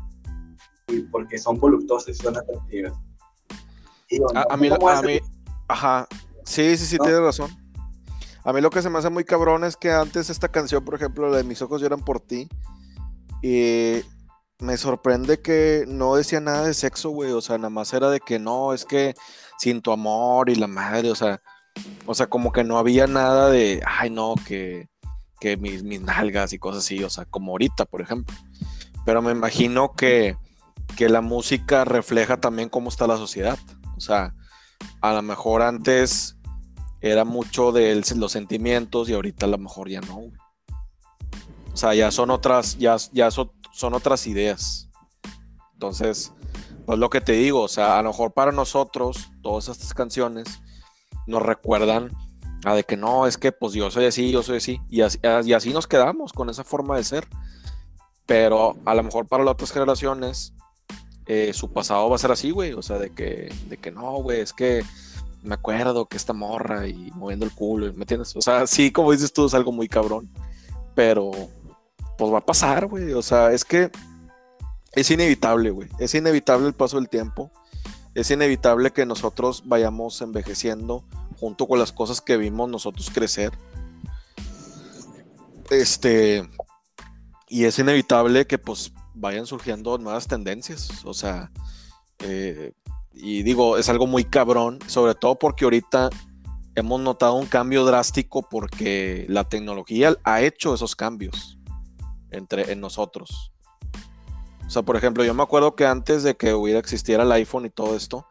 [0.88, 2.94] Y porque son voluptuosas y son atractivas.
[4.34, 5.20] A, mí, a mí,
[5.68, 6.08] ajá,
[6.44, 7.50] sí, sí, sí, tienes razón.
[8.42, 10.94] A mí lo que se me hace muy cabrón es que antes esta canción, por
[10.94, 12.48] ejemplo, la de Mis ojos lloran por ti,
[13.42, 14.02] y
[14.58, 17.32] me sorprende que no decía nada de sexo, güey.
[17.32, 19.14] O sea, nada más era de que no, es que
[19.58, 21.40] sin tu amor y la madre, o sea,
[22.06, 24.88] o sea, como que no había nada de, ay, no, que,
[25.38, 28.36] que mis, mis nalgas y cosas así, o sea, como ahorita, por ejemplo.
[29.04, 30.36] Pero me imagino que,
[30.96, 33.58] que la música refleja también cómo está la sociedad.
[34.00, 34.34] O sea,
[35.02, 36.38] a lo mejor antes
[37.02, 40.20] era mucho de los sentimientos y ahorita a lo mejor ya no.
[41.70, 44.88] O sea, ya son otras, ya, ya son otras ideas.
[45.74, 46.32] Entonces,
[46.86, 50.62] pues lo que te digo, o sea, a lo mejor para nosotros, todas estas canciones
[51.26, 52.10] nos recuerdan
[52.64, 55.18] a de que no, es que pues yo soy así, yo soy así, y así,
[55.44, 57.28] y así nos quedamos con esa forma de ser.
[58.24, 60.54] Pero a lo mejor para las otras generaciones,
[61.32, 64.14] eh, su pasado va a ser así, güey, o sea, de que, de que no,
[64.14, 64.82] güey, es que
[65.44, 68.34] me acuerdo que esta morra y moviendo el culo, ¿me entiendes?
[68.34, 70.28] O sea, sí, como dices tú, es algo muy cabrón,
[70.96, 71.30] pero
[72.18, 73.12] pues va a pasar, güey.
[73.12, 73.92] O sea, es que
[74.90, 75.88] es inevitable, güey.
[76.00, 77.52] Es inevitable el paso del tiempo.
[78.12, 81.04] Es inevitable que nosotros vayamos envejeciendo
[81.38, 83.52] junto con las cosas que vimos nosotros crecer.
[85.70, 86.50] Este.
[87.48, 91.04] Y es inevitable que pues vayan surgiendo nuevas tendencias.
[91.04, 91.52] O sea,
[92.20, 92.72] eh,
[93.12, 96.10] y digo, es algo muy cabrón, sobre todo porque ahorita
[96.74, 101.58] hemos notado un cambio drástico porque la tecnología ha hecho esos cambios
[102.30, 103.52] entre en nosotros.
[104.66, 107.66] O sea, por ejemplo, yo me acuerdo que antes de que hubiera existiera el iPhone
[107.66, 108.26] y todo esto,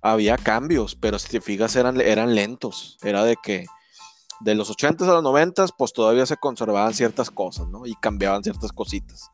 [0.00, 2.98] había cambios, pero si te fijas eran, eran lentos.
[3.02, 3.66] Era de que
[4.42, 7.86] de los 80s a los 90s, pues todavía se conservaban ciertas cosas, ¿no?
[7.86, 9.30] Y cambiaban ciertas cositas.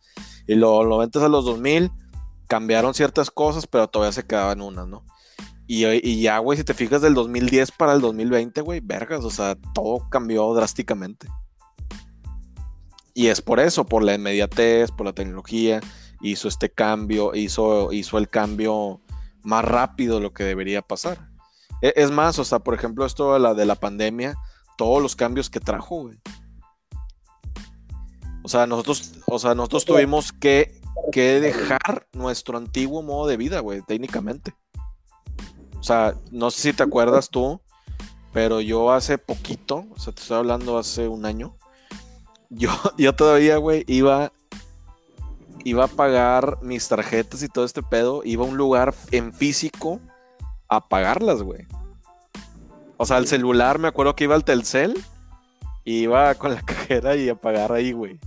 [0.46, 1.90] Y los 90s a los 2000
[2.46, 5.04] cambiaron ciertas cosas, pero todavía se quedaban unas, ¿no?
[5.66, 9.30] Y, y ya, güey, si te fijas del 2010 para el 2020, güey, vergas, o
[9.30, 11.28] sea, todo cambió drásticamente.
[13.12, 15.80] Y es por eso, por la inmediatez, por la tecnología,
[16.22, 19.00] hizo este cambio, hizo, hizo el cambio
[19.42, 21.28] más rápido de lo que debería pasar.
[21.82, 24.36] E, es más, o sea, por ejemplo, esto de la, de la pandemia,
[24.78, 26.18] todos los cambios que trajo, güey.
[28.42, 30.80] O sea, nosotros, o sea, nosotros tuvimos que,
[31.12, 34.54] que dejar nuestro antiguo modo de vida, güey, técnicamente.
[35.78, 37.60] O sea, no sé si te acuerdas tú,
[38.32, 41.58] pero yo hace poquito, o sea, te estoy hablando hace un año,
[42.48, 44.32] yo, yo todavía, güey, iba,
[45.64, 50.00] iba a pagar mis tarjetas y todo este pedo, iba a un lugar en físico
[50.68, 51.66] a pagarlas, güey.
[52.98, 55.02] O sea, el celular, me acuerdo que iba al Telcel,
[55.84, 58.20] iba con la cajera y a pagar ahí, güey.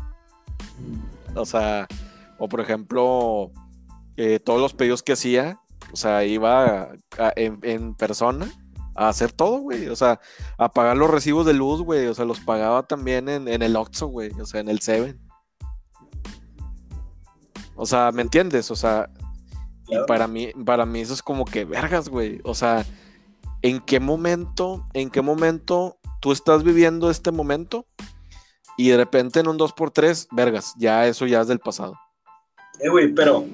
[1.36, 1.88] O sea,
[2.40, 3.52] o por ejemplo,
[4.18, 5.60] eh, todos los pedidos que hacía,
[5.94, 6.90] o sea, iba
[7.36, 8.50] en, en persona
[8.96, 9.88] a hacer todo, güey.
[9.88, 10.20] O sea,
[10.58, 12.08] a pagar los recibos de luz, güey.
[12.08, 14.32] O sea, los pagaba también en, el Oxxo, güey.
[14.40, 15.20] O sea, en el Seven.
[17.76, 18.70] O sea, ¿me entiendes?
[18.72, 19.10] O sea,
[19.88, 22.40] y para mí, para mí eso es como que vergas, güey.
[22.44, 22.86] O sea,
[23.62, 27.86] ¿en qué momento, en qué momento tú estás viviendo este momento?
[28.78, 31.96] Y de repente en un 2x3, vergas, ya eso ya es del pasado.
[32.80, 33.46] Eh, güey, pero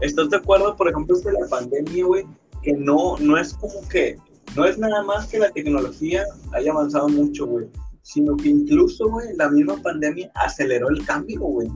[0.00, 2.26] ¿estás de acuerdo, por ejemplo, de la pandemia, güey?
[2.62, 4.16] Que no, no es como que
[4.54, 7.66] no es nada más que la tecnología haya avanzado mucho, güey,
[8.02, 11.68] sino que incluso, güey, la misma pandemia aceleró el cambio, güey.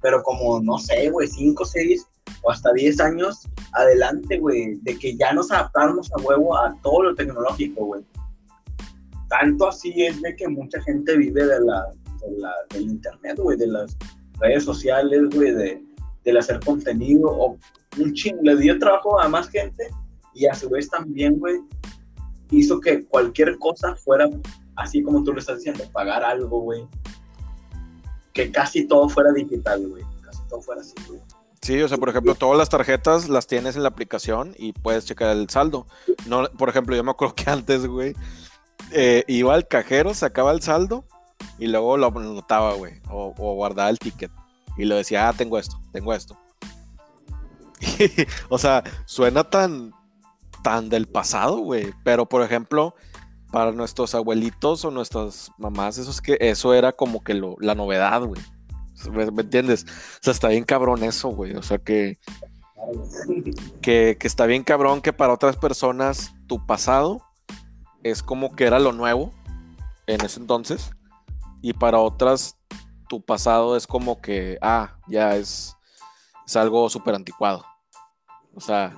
[0.00, 2.06] Pero como, no sé, güey, 5, 6
[2.42, 7.02] o hasta 10 años adelante, güey, de que ya nos adaptamos a huevo a todo
[7.04, 8.02] lo tecnológico, güey.
[9.28, 11.86] Tanto así es de que mucha gente vive de la,
[12.20, 13.96] de la del internet, güey, de las
[14.38, 15.82] redes sociales, güey, de,
[16.24, 17.58] del hacer contenido, o
[17.98, 19.88] un chingo, le dio trabajo a más gente
[20.34, 21.60] y a su vez también, güey,
[22.50, 24.28] hizo que cualquier cosa fuera
[24.76, 26.86] así como tú lo estás diciendo, pagar algo, güey.
[28.32, 30.04] Que casi todo fuera digital, güey.
[30.22, 31.20] Casi todo fuera así, güey.
[31.62, 35.06] Sí, o sea, por ejemplo, todas las tarjetas las tienes en la aplicación y puedes
[35.06, 35.86] checar el saldo.
[36.26, 38.14] No, por ejemplo, yo me acuerdo que antes, güey,
[38.90, 41.04] eh, iba al cajero, sacaba el saldo
[41.58, 44.32] y luego lo anotaba, güey, o, o, guardaba el ticket.
[44.76, 46.36] Y lo decía, ah, tengo esto, tengo esto.
[48.48, 49.92] o sea, suena tan,
[50.64, 51.92] tan del pasado, güey.
[52.02, 52.96] Pero, por ejemplo,
[53.52, 57.76] para nuestros abuelitos o nuestras mamás, eso es que eso era como que lo, la
[57.76, 58.42] novedad, güey.
[59.10, 59.84] ¿Me, entiendes?
[59.88, 61.54] O sea, está bien cabrón eso, güey.
[61.54, 62.18] O sea que,
[63.80, 67.22] que, que está bien cabrón que para otras personas tu pasado
[68.02, 69.32] es como que era lo nuevo
[70.06, 70.90] en ese entonces.
[71.60, 72.56] Y para otras
[73.12, 75.76] tu pasado es como que, ah, ya es,
[76.46, 77.62] es algo súper anticuado.
[78.54, 78.96] O sea,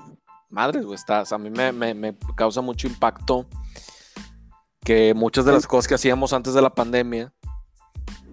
[0.49, 3.47] madres, güey, estás, a mí me, causa mucho impacto
[4.85, 7.34] que muchas de las cosas que hacíamos antes de la pandemia,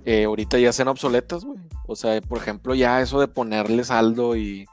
[0.06, 1.60] eh, ahorita ya sean obsoletas, güey.
[1.88, 4.66] O sea, por ejemplo, ya eso de ponerle saldo y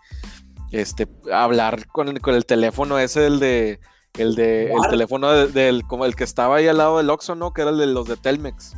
[0.70, 3.80] este hablar con el, con el teléfono ese, el de
[4.18, 7.52] el de el teléfono del como el que estaba ahí al lado del Oxxo, ¿no?
[7.52, 8.74] Que era el de los de Telmex.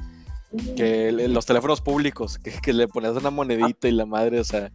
[0.76, 4.72] Que los teléfonos públicos, que, que, le ponías una monedita y la madre, o sea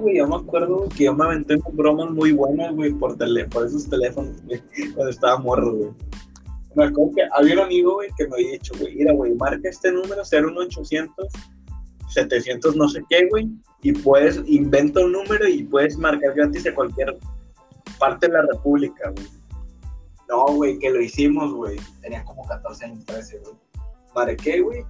[0.00, 3.46] güey, yo me acuerdo que yo me aventé con bromas muy buenas, güey, por, tele,
[3.46, 4.60] por esos teléfonos, güey,
[4.94, 5.90] cuando estaba morro, güey.
[6.74, 9.68] Me acuerdo que había un amigo, güey, que me había dicho, güey, mira, güey, marca
[9.68, 11.28] este número, 01800,
[12.08, 13.48] 700 no sé qué, güey,
[13.82, 17.16] y puedes, inventa un número y puedes marcar gratis de cualquier
[17.98, 19.26] parte de la república, güey.
[20.28, 21.76] No, güey, que lo hicimos, güey.
[22.00, 23.54] Tenía como 14 años, 13, güey.
[24.14, 24.84] Marqué, güey,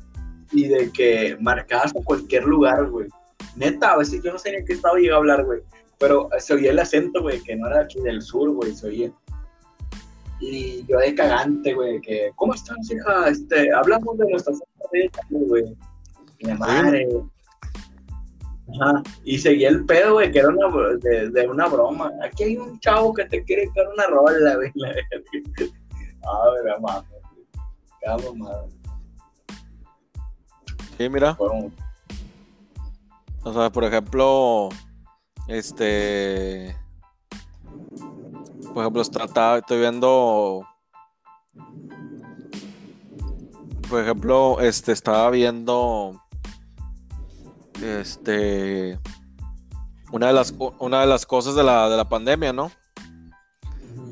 [0.52, 3.08] y de que marcabas a cualquier lugar, güey
[3.56, 5.60] Neta, a veces yo no sé en qué estado iba a hablar, güey.
[5.98, 9.12] Pero se oía el acento, güey, que no era aquí del sur, güey, se oía.
[10.40, 13.28] Y yo de cagante, güey, que, ¿cómo estás, hija?
[13.28, 14.58] Este, hablamos de nuestras
[15.28, 15.64] güey.
[16.42, 17.06] Mi madre.
[18.80, 19.02] Ajá.
[19.24, 20.68] Y seguía el pedo, güey, que era una,
[20.98, 22.10] de, una broma.
[22.24, 24.72] Aquí hay un chavo que te quiere dar una rola, güey.
[26.24, 27.10] ah, verdad, mames.
[28.00, 28.68] Qué madre.
[30.96, 31.36] Sí, mira.
[33.42, 34.68] O sea, por ejemplo,
[35.48, 36.76] este.
[38.72, 40.66] Por ejemplo, estoy viendo.
[43.88, 46.22] Por ejemplo, este estaba viendo.
[47.82, 48.98] Este.
[50.12, 52.70] Una de las, una de las cosas de la, de la pandemia, ¿no?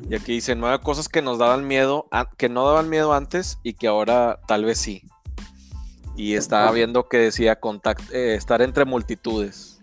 [0.09, 2.07] Y aquí dice nueve cosas que nos daban miedo,
[2.37, 5.03] que no daban miedo antes y que ahora tal vez sí.
[6.15, 7.59] Y estaba viendo que decía
[8.11, 9.79] eh, estar entre multitudes.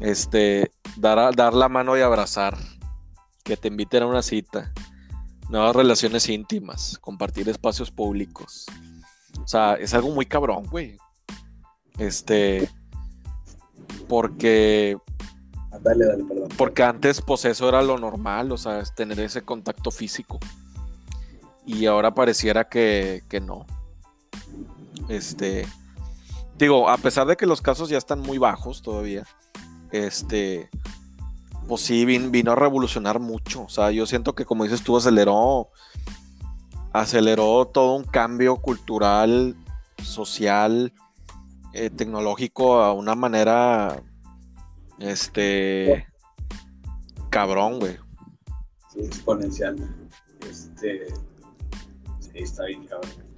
[0.00, 2.56] Este, dar, dar la mano y abrazar.
[3.44, 4.72] Que te inviten a una cita.
[5.48, 6.98] Nuevas relaciones íntimas.
[7.00, 8.66] Compartir espacios públicos.
[9.42, 10.96] O sea, es algo muy cabrón, güey.
[11.98, 12.68] Este.
[14.08, 14.96] Porque.
[15.80, 16.48] Dale, dale, perdón.
[16.56, 20.38] Porque antes, pues eso era lo normal, o sea, tener ese contacto físico.
[21.66, 23.66] Y ahora pareciera que, que no.
[25.08, 25.66] Este,
[26.56, 29.26] digo, a pesar de que los casos ya están muy bajos todavía,
[29.90, 30.70] este,
[31.66, 33.64] pues sí, vino, a revolucionar mucho.
[33.64, 35.70] O sea, yo siento que, como dices tú, aceleró,
[36.92, 39.56] aceleró todo un cambio cultural,
[40.02, 40.92] social,
[41.72, 44.02] eh, tecnológico a una manera,
[44.98, 46.06] este,
[47.30, 47.96] cabrón, güey.
[48.92, 49.76] Sí, exponencial.
[50.48, 51.06] Este,
[52.20, 53.34] sí, está bien, cabrón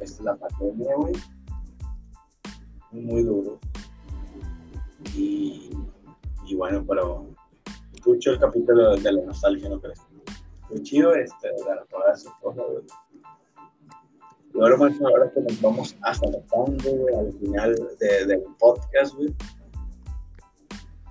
[0.00, 1.14] es la pandemia, güey.
[2.92, 3.58] Muy duro.
[5.14, 5.70] Y,
[6.46, 7.26] y bueno, pero
[7.92, 10.00] escucho el capítulo de la nostalgia, ¿no crees?
[10.70, 12.84] Muy chido este, dar todas esas cosas, güey.
[14.54, 18.44] Y ahora, más ahora que nos vamos hasta la fondo, güey, al final del de
[18.58, 19.34] podcast, güey.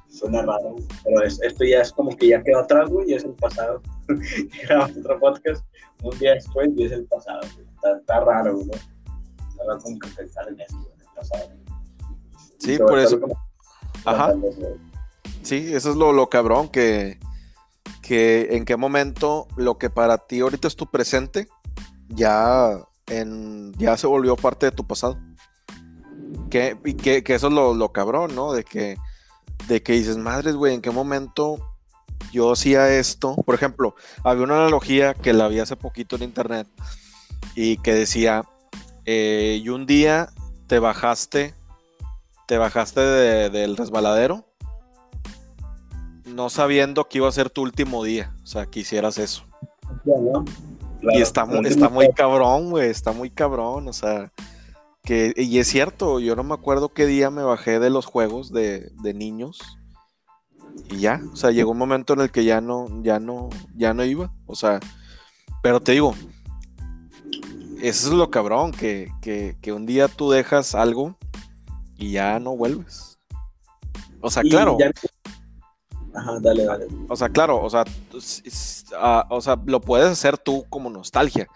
[0.09, 3.33] Suena raro, pero esto ya es como que ya quedó atrás, güey, ya es el
[3.33, 3.81] pasado.
[4.63, 5.65] Grabamos otro podcast
[6.03, 8.71] un día después y es el pasado, güey está, raro, ¿no?
[9.49, 11.49] Estaba como que pensar en eso, en el pasado.
[12.59, 13.19] Sí, por eso.
[14.05, 14.33] Ajá.
[15.41, 17.19] Sí, eso es lo, lo cabrón, que,
[18.01, 21.47] que en qué momento lo que para ti ahorita es tu presente,
[22.09, 25.17] ya, en, ya se volvió parte de tu pasado.
[26.49, 28.53] Que, y que, que eso es lo, lo, cabrón, ¿no?
[28.53, 28.97] De que,
[29.67, 31.57] de que dices, madres, güey, ¿en qué momento
[32.31, 33.35] yo hacía esto?
[33.35, 36.67] Por ejemplo, había una analogía que la vi hace poquito en internet,
[37.55, 38.43] y que decía,
[39.05, 40.29] eh, y un día
[40.67, 41.53] te bajaste,
[42.53, 43.01] te bajaste
[43.49, 44.45] del resbaladero,
[46.27, 49.47] no sabiendo que iba a ser tu último día, o sea, que hicieras eso.
[51.01, 54.31] y está, está muy cabrón, güey, está muy cabrón, o sea,
[55.01, 58.53] que, y es cierto, yo no me acuerdo qué día me bajé de los juegos
[58.53, 59.59] de, de niños
[60.91, 63.95] y ya, o sea, llegó un momento en el que ya no, ya no, ya
[63.95, 64.79] no iba, o sea,
[65.63, 66.13] pero te digo,
[67.81, 69.09] eso es lo cabrón, que,
[69.59, 71.17] que, un día tú dejas algo
[72.03, 73.17] y ya no vuelves.
[74.19, 74.77] O sea, claro.
[76.13, 76.87] Ajá, dale, dale.
[77.07, 77.85] O sea, claro, o sea,
[78.97, 81.47] ah, o sea, lo puedes hacer tú como nostalgia,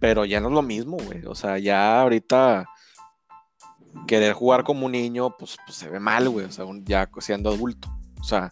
[0.00, 1.24] pero ya no es lo mismo, güey.
[1.26, 2.66] O sea, ya ahorita
[4.08, 6.46] querer jugar como un niño, pues, pues se ve mal, güey.
[6.46, 7.88] O sea, ya siendo adulto.
[8.20, 8.50] O sea,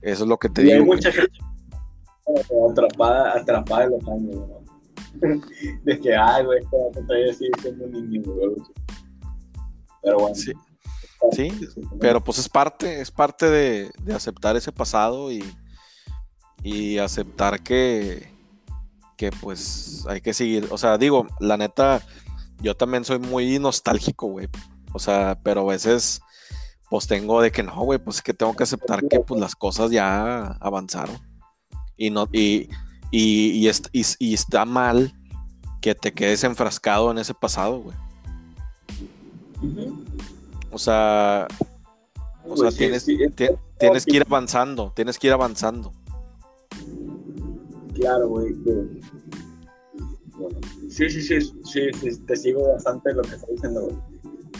[0.00, 0.74] eso es lo que te digo.
[0.74, 1.38] Hay mucha gente
[2.70, 4.58] atrapada, atrapada en los años, ¿no?
[5.84, 8.56] de que, ay, güey, todavía sigue siendo un niño, güey.
[10.02, 10.34] Pero bueno.
[10.34, 10.52] Sí.
[11.32, 11.52] Sí,
[12.00, 15.44] pero pues es parte, es parte de, aceptar ese pasado y,
[16.62, 18.32] y aceptar que,
[19.16, 20.68] que pues hay que seguir.
[20.70, 22.02] O sea, digo, la neta,
[22.60, 24.48] yo también soy muy nostálgico, güey.
[24.92, 26.20] O sea, pero a veces
[26.88, 29.54] pues tengo de que no, güey, pues es que tengo que aceptar que pues las
[29.54, 31.18] cosas ya avanzaron.
[31.96, 32.70] Y no, y,
[33.10, 35.12] y, está mal
[35.82, 37.96] que te quedes enfrascado en ese pasado, güey.
[40.78, 41.48] O sea,
[42.44, 45.92] o sea, tienes, tienes que ir avanzando, tienes que ir avanzando.
[47.96, 48.54] Claro, güey.
[50.88, 53.96] Sí, sí, sí, sí, te sigo bastante lo que estás diciendo, güey.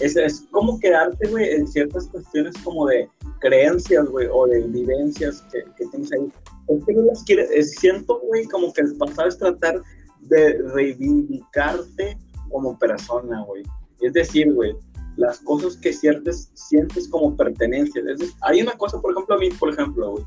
[0.00, 3.08] Es, es como quedarte, güey, en ciertas cuestiones como de
[3.38, 6.32] creencias, güey, o de vivencias que, que tienes ahí.
[6.66, 9.80] Es que no las quieres, siento, güey, como que el pasado es tratar
[10.22, 12.18] de reivindicarte
[12.50, 13.62] como persona, güey.
[14.00, 14.74] Es decir, güey,
[15.18, 18.02] las cosas que sientes, sientes como pertenencia.
[18.42, 20.24] hay una cosa, por ejemplo, a mí, por ejemplo, güey,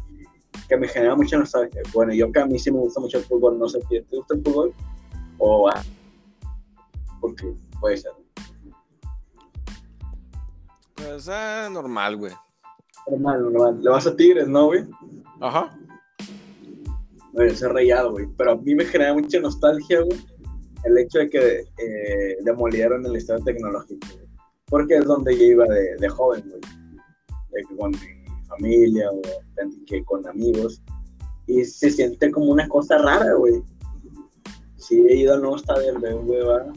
[0.67, 1.81] que me genera mucha nostalgia.
[1.93, 4.17] Bueno, yo que a mí sí me gusta mucho el fútbol, no sé si te
[4.17, 4.73] gusta el fútbol
[5.37, 5.81] o ah,
[7.21, 8.11] porque puede ser.
[10.95, 12.33] Pues eh, normal, güey.
[13.09, 13.81] Normal, normal.
[13.81, 14.85] Le vas a Tigres, ¿no, güey?
[15.39, 15.73] Ajá.
[17.31, 18.27] Güey, ese rayado, güey.
[18.37, 20.19] Pero a mí me genera mucha nostalgia, güey,
[20.83, 24.05] el hecho de que eh, demolieron el estado tecnológico,
[24.72, 26.61] Porque es donde yo iba de, joven, güey.
[27.51, 29.22] De con mi familia o
[29.86, 30.82] que con amigos.
[31.45, 33.61] Y se siente como una cosa rara, güey.
[34.78, 36.74] Sí he ido al nuevo estadio del BBVA,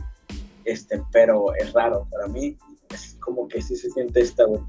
[0.66, 2.58] este, pero es raro para mí.
[2.90, 4.60] Es como que sí se siente esta, güey.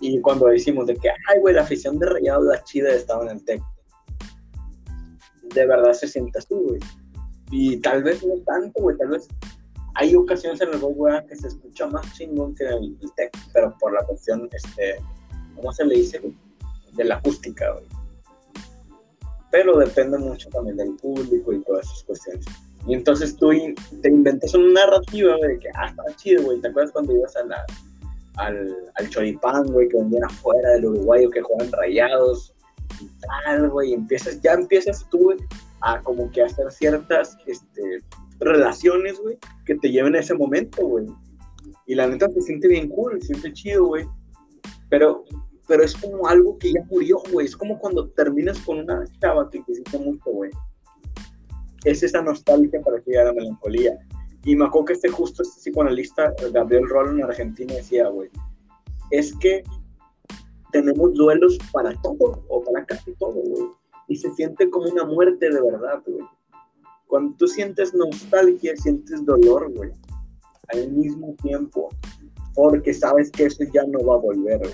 [0.00, 3.36] Y cuando decimos de que, ay, güey, la afición de Rayado, la chida estaba en
[3.36, 3.62] el TEC
[5.54, 6.80] de verdad se siente así, güey.
[7.50, 9.28] Y tal vez no tanto, güey, tal vez
[9.94, 13.74] hay ocasiones en el güey, que se escucha más chingón que el, el tech, pero
[13.78, 14.96] por la cuestión, este,
[15.54, 16.20] ¿cómo se le dice?
[16.92, 17.86] De la acústica, güey.
[19.50, 22.46] Pero depende mucho también del público y todas esas cuestiones.
[22.86, 23.50] Y entonces tú
[24.00, 26.60] te inventas una narrativa, güey, de que, ah, chido, güey.
[26.60, 27.66] ¿Te acuerdas cuando ibas a la,
[28.36, 32.52] al, al choripán, güey, que vendían afuera del uruguayo, que juegan rayados?
[33.20, 35.34] tal, güey, empiezas, ya empiezas tú,
[35.80, 38.02] a como que hacer ciertas, este,
[38.44, 41.06] relaciones, güey, que te lleven a ese momento, güey.
[41.86, 44.06] Y la neta se siente bien cool, se siente chido, güey.
[44.88, 45.24] Pero,
[45.66, 47.46] pero es como algo que ya murió, güey.
[47.46, 50.50] Es como cuando terminas con una chava que quisiste mucho, güey.
[51.84, 53.98] Es esa nostalgia para que a la melancolía.
[54.44, 58.28] Y me acuerdo que este justo, este psicoanalista, Gabriel Rollo en Argentina, decía, güey,
[59.10, 59.62] es que
[60.72, 63.68] tenemos duelos para todo o para casi todo, güey.
[64.08, 66.24] Y se siente como una muerte de verdad, güey.
[67.12, 69.90] Cuando tú sientes nostalgia, sientes dolor, güey.
[70.68, 71.90] Al mismo tiempo.
[72.54, 74.72] Porque sabes que eso ya no va a volver, güey.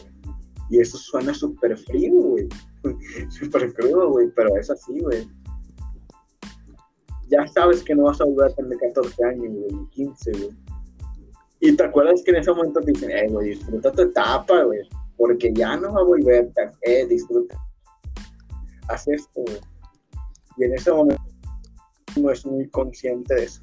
[0.71, 2.49] Y eso suena súper frío, güey.
[3.31, 4.29] súper crudo, güey.
[4.37, 5.29] Pero es así, güey.
[7.29, 9.89] Ya sabes que no vas a volver a tener 14 años, güey.
[9.91, 10.51] 15, güey.
[11.59, 14.89] Y te acuerdas que en ese momento te dicen, eh, güey, disfruta tu etapa, güey
[15.17, 16.49] porque ya no va a volver,
[16.83, 17.59] eh, disfruta,
[18.89, 19.43] haz esto,
[20.57, 21.28] Y en ese momento
[22.19, 23.63] no es muy consciente de eso,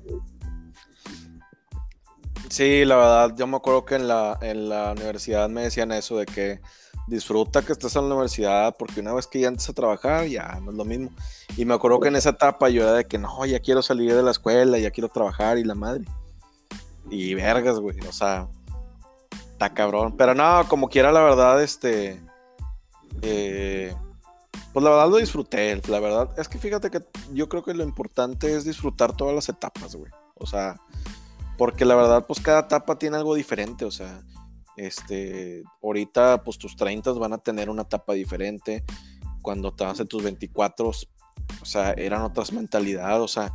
[2.50, 6.18] Sí, la verdad, yo me acuerdo que en la, en la universidad me decían eso
[6.18, 6.62] de que
[7.08, 10.60] disfruta que estés en la universidad porque una vez que ya antes a trabajar ya
[10.62, 11.10] no es lo mismo.
[11.58, 14.14] Y me acuerdo que en esa etapa yo era de que no, ya quiero salir
[14.14, 16.06] de la escuela, ya quiero trabajar y la madre.
[17.10, 18.48] Y vergas, güey, o sea,
[19.56, 20.18] Está cabrón.
[20.18, 22.22] Pero no, como quiera, la verdad, este.
[23.22, 23.96] Eh,
[24.76, 25.82] pues la verdad lo disfruté.
[25.88, 27.00] La verdad es que fíjate que
[27.32, 30.12] yo creo que lo importante es disfrutar todas las etapas, güey.
[30.34, 30.82] O sea,
[31.58, 33.86] porque la verdad, pues cada etapa tiene algo diferente.
[33.86, 34.22] O sea,
[34.76, 35.64] este.
[35.82, 38.84] Ahorita, pues tus 30 van a tener una etapa diferente.
[39.42, 43.22] Cuando te vas en tus 24, o sea, eran otras mentalidades.
[43.22, 43.54] O sea,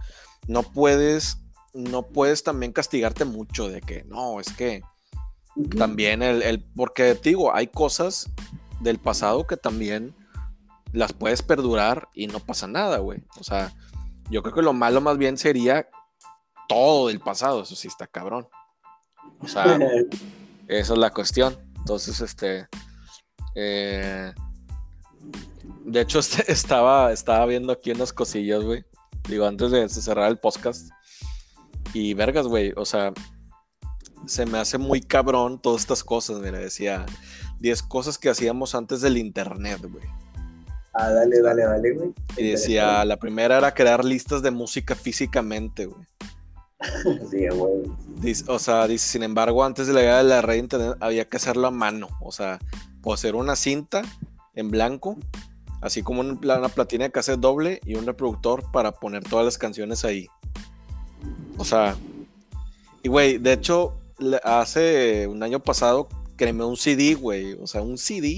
[0.49, 1.37] no puedes.
[1.75, 4.81] No puedes también castigarte mucho de que no, es que
[5.77, 8.31] también el, el, porque digo, hay cosas
[8.81, 10.15] del pasado que también
[10.93, 13.23] las puedes perdurar y no pasa nada, güey.
[13.39, 13.73] O sea,
[14.31, 15.89] yo creo que lo malo más bien sería
[16.69, 18.49] todo del pasado, eso sí está cabrón.
[19.41, 19.65] O sea,
[20.69, 21.57] esa es la cuestión.
[21.79, 22.69] Entonces, este.
[23.55, 24.33] eh,
[25.85, 28.85] de hecho, este- estaba, estaba viendo aquí unas cosillas, güey.
[29.29, 30.91] Digo, antes de cerrar el podcast.
[31.93, 32.73] Y vergas, güey.
[32.77, 33.13] O sea,
[34.27, 36.39] se me hace muy cabrón todas estas cosas.
[36.41, 37.05] Mira, decía
[37.59, 40.05] 10 cosas que hacíamos antes del internet, güey.
[40.95, 42.11] Ah, dale, dale, dale, güey.
[42.37, 46.05] Y decía, la primera era crear listas de música físicamente, güey.
[47.31, 47.83] Sí, güey.
[48.21, 51.27] Dice- O sea, dice, sin embargo, antes de la llegada de la red internet había
[51.27, 52.09] que hacerlo a mano.
[52.21, 52.59] O sea,
[53.03, 54.03] poseer una cinta
[54.55, 55.17] en blanco,
[55.81, 60.05] así como una platina de cassette doble y un reproductor para poner todas las canciones
[60.05, 60.27] ahí.
[61.57, 61.97] O sea,
[63.03, 63.99] y güey, de hecho,
[64.43, 67.53] hace un año pasado creé un CD, güey.
[67.61, 68.37] O sea, un CD.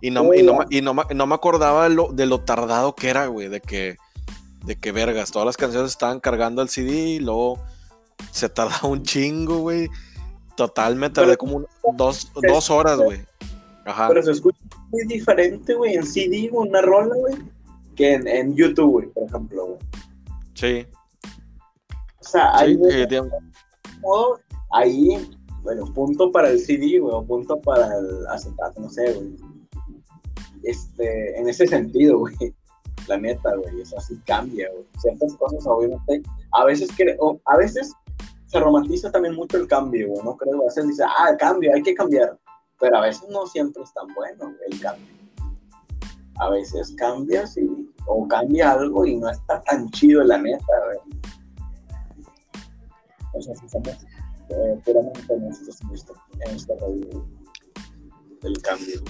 [0.00, 2.94] Y no, y no, me- y no, no me acordaba de lo, de lo tardado
[2.94, 3.96] que era, güey, de que,
[4.64, 7.58] de que vergas, todas las canciones estaban cargando el CD y luego
[8.30, 9.88] se tardaba un chingo, güey.
[10.56, 13.24] Total, me tardé como un- dos, dos horas, güey.
[13.84, 14.08] Ajá.
[14.08, 14.58] Pero se escucha
[14.90, 17.34] muy diferente, güey, en CD, una rola, güey,
[17.96, 19.78] que en, en YouTube, güey, por ejemplo, güey.
[20.54, 20.86] Sí,
[22.20, 22.76] O sea, sí, hay
[23.06, 23.22] de
[24.00, 24.38] modo,
[24.72, 25.30] ahí,
[25.62, 29.36] bueno, punto para el CD, güey, o punto para el acetato, no sé, güey.
[30.68, 32.34] Este, en ese sentido, güey,
[33.06, 34.84] la neta, güey, eso así cambia, güey.
[35.00, 37.92] Ciertas cosas, obviamente, a veces, cre- o a veces
[38.46, 40.36] se romantiza también mucho el cambio, güey, ¿no?
[40.36, 42.38] Creo, a veces dice, ah, el cambio, hay que cambiar.
[42.80, 45.06] Pero a veces no siempre es tan bueno güey, el cambio.
[46.38, 47.66] A veces cambias y,
[48.06, 50.98] o cambia algo y no está tan chido, la neta, güey.
[53.34, 53.96] O sea, si somos
[54.50, 55.44] eh, puramente en
[58.42, 59.02] en cambio.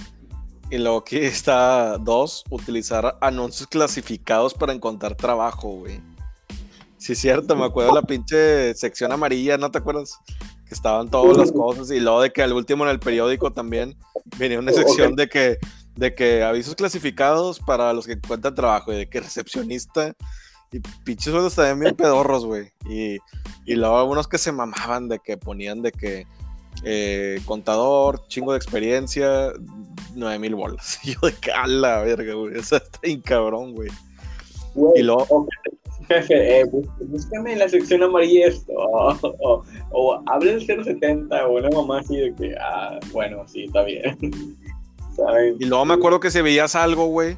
[0.71, 5.99] Y luego aquí está dos, utilizar anuncios clasificados para encontrar trabajo, güey.
[6.97, 10.19] Sí, es cierto, me acuerdo de la pinche sección amarilla, ¿no te acuerdas?
[10.67, 13.97] Que estaban todas las cosas y luego de que al último en el periódico también
[14.37, 15.57] venía una sección de que,
[15.95, 20.13] de que avisos clasificados para los que encuentran trabajo y de que recepcionista
[20.71, 22.71] y pinches sueldos también bien pedorros, güey.
[22.87, 23.17] Y,
[23.65, 26.27] y luego algunos que se mamaban de que ponían de que
[26.83, 29.51] eh, contador, chingo de experiencia,
[30.15, 30.99] 9 mil bolas.
[31.03, 32.57] Y yo de que a la verga, güey.
[32.57, 33.89] Eso está bien cabrón, güey.
[34.75, 35.47] Güey, Y luego- o
[36.07, 41.47] jefe, eh, bú- búscame en la sección amarilla esto, o, o, o hable el 070,
[41.47, 44.17] o una mamá así de que, ah, bueno, sí, está bien.
[45.15, 45.57] ¿Saben?
[45.59, 47.37] Y luego me acuerdo que si veías algo, güey,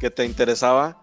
[0.00, 1.02] que te interesaba,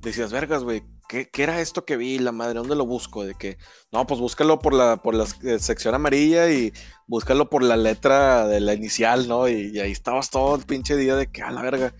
[0.00, 2.18] decías, vergas, güey, ¿qué, qué era esto que vi?
[2.18, 3.24] La madre, ¿dónde lo busco?
[3.24, 3.58] De que,
[3.92, 6.72] no, pues búscalo por la, por la eh, sección amarilla y
[7.06, 9.48] búscalo por la letra de la inicial, ¿no?
[9.48, 11.94] Y, y ahí estabas todo el pinche día de que, a la verga,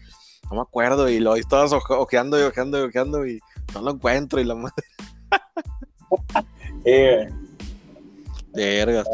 [0.51, 1.09] no me acuerdo.
[1.09, 3.41] Y luego ahí estabas oje- ojeando y ojeando y ojeando y
[3.75, 4.41] no lo encuentro.
[4.41, 4.85] Y la madre,
[6.85, 7.29] Eh,
[8.55, 9.07] vergas.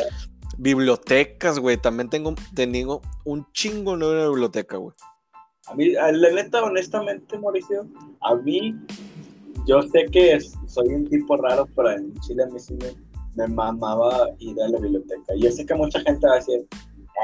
[0.58, 4.94] Bibliotecas, güey, también tengo, tengo un chingo nuevo en la biblioteca, güey.
[5.66, 7.86] a mí, la neta, honestamente, Mauricio,
[8.20, 8.76] a mí,
[9.66, 12.76] yo sé que soy un tipo raro, pero en Chile a mí sí
[13.36, 15.34] me, mamaba ir a la biblioteca.
[15.36, 16.66] Yo sé que mucha gente va a decir,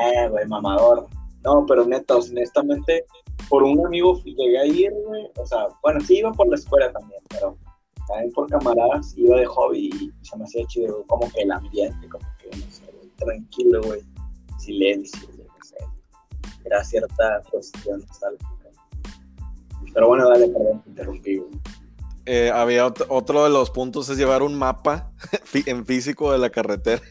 [0.03, 1.07] eh, güey, mamador.
[1.45, 3.05] No, pero neta, honestamente,
[3.49, 5.31] por un amigo llegué a ir, güey.
[5.37, 7.57] O sea, bueno, sí iba por la escuela también, pero
[8.09, 12.09] también por camaradas iba de hobby y se me hacía chido, como que el ambiente,
[12.09, 12.83] como que, no sé,
[13.17, 14.03] tranquilo, güey,
[14.59, 15.77] silencio, no sé.
[16.65, 18.49] Era cierta cuestión nostálgica.
[19.93, 21.51] Pero bueno, dale, perdón, te interrumpí, güey.
[22.27, 25.11] Eh, había ot- otro de los puntos es llevar un mapa
[25.67, 27.03] en físico de la carretera.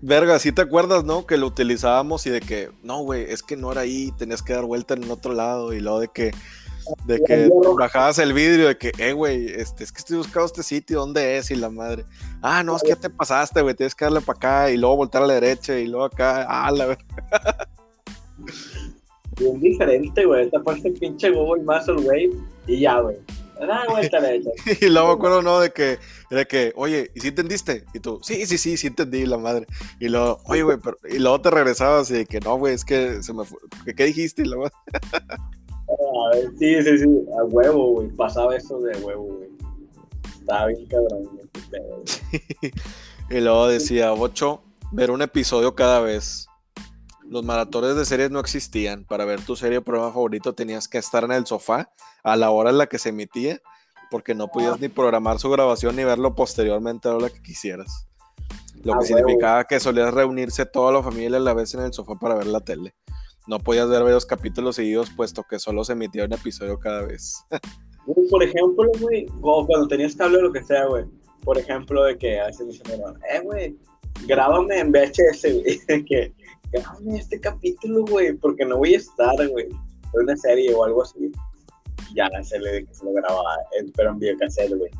[0.00, 1.26] Verga, ¿sí te acuerdas, no?
[1.26, 4.52] Que lo utilizábamos y de que, no, güey, es que no era ahí, tenías que
[4.52, 6.32] dar vuelta en otro lado y luego de que,
[7.06, 7.48] de que
[7.78, 11.36] bajabas el vidrio de que, eh, güey, este, es que estoy buscando este sitio, ¿dónde
[11.38, 11.52] es?
[11.52, 12.04] Y la madre,
[12.42, 14.96] ah, no, es que ya te pasaste, güey, tienes que darle para acá y luego
[14.96, 17.04] voltar a la derecha y luego acá, ah, la verga.
[19.38, 20.50] Bien diferente, güey.
[20.50, 22.30] Te pones el pinche Google Maps, güey,
[22.66, 23.16] y ya, güey.
[23.60, 23.84] A la.
[24.80, 25.60] Y luego me acuerdo, ¿no?
[25.60, 25.98] De que,
[26.30, 27.84] de que, oye, ¿y si entendiste?
[27.94, 29.66] Y tú, sí, sí, sí, sí entendí, la madre.
[30.00, 32.84] Y luego, oye, güey, pero, y luego te regresabas y de que, no, güey, es
[32.84, 33.58] que se me fue,
[33.96, 34.42] ¿qué, dijiste?
[34.42, 34.72] Y ver,
[36.58, 37.06] sí, sí, sí,
[37.38, 38.08] a huevo, güey.
[38.08, 39.48] Pasaba eso de huevo, güey.
[40.40, 41.46] Estaba bien cabrón, güey.
[41.70, 42.72] güey.
[43.30, 46.48] Y luego decía, ocho, ver un episodio cada vez.
[47.32, 49.06] Los maratones de series no existían.
[49.06, 51.90] Para ver tu serie o programa favorito tenías que estar en el sofá
[52.22, 53.58] a la hora en la que se emitía,
[54.10, 58.06] porque no podías ni programar su grabación ni verlo posteriormente a la hora que quisieras.
[58.84, 61.94] Lo Ah, que significaba que solías reunirse toda la familia a la vez en el
[61.94, 62.94] sofá para ver la tele.
[63.46, 67.46] No podías ver varios capítulos seguidos, puesto que solo se emitía un episodio cada vez.
[68.30, 71.06] Por ejemplo, güey, cuando tenías cable o lo que sea, güey.
[71.42, 73.00] Por ejemplo, de que a veces me dicen,
[73.32, 73.78] eh, güey,
[74.26, 76.04] grábame en VHS, güey.
[76.04, 76.34] que
[77.16, 79.68] este capítulo, güey, porque no voy a estar, güey.
[79.68, 81.30] De una serie o algo así.
[82.14, 83.56] Ya la serie de que se lo grababa,
[83.96, 84.90] pero en videocassette, güey.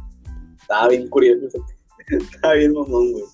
[0.60, 1.46] Estaba bien curioso,
[2.06, 3.24] estaba bien mamón, güey.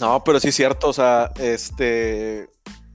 [0.00, 2.50] No, pero sí es cierto, o sea, este,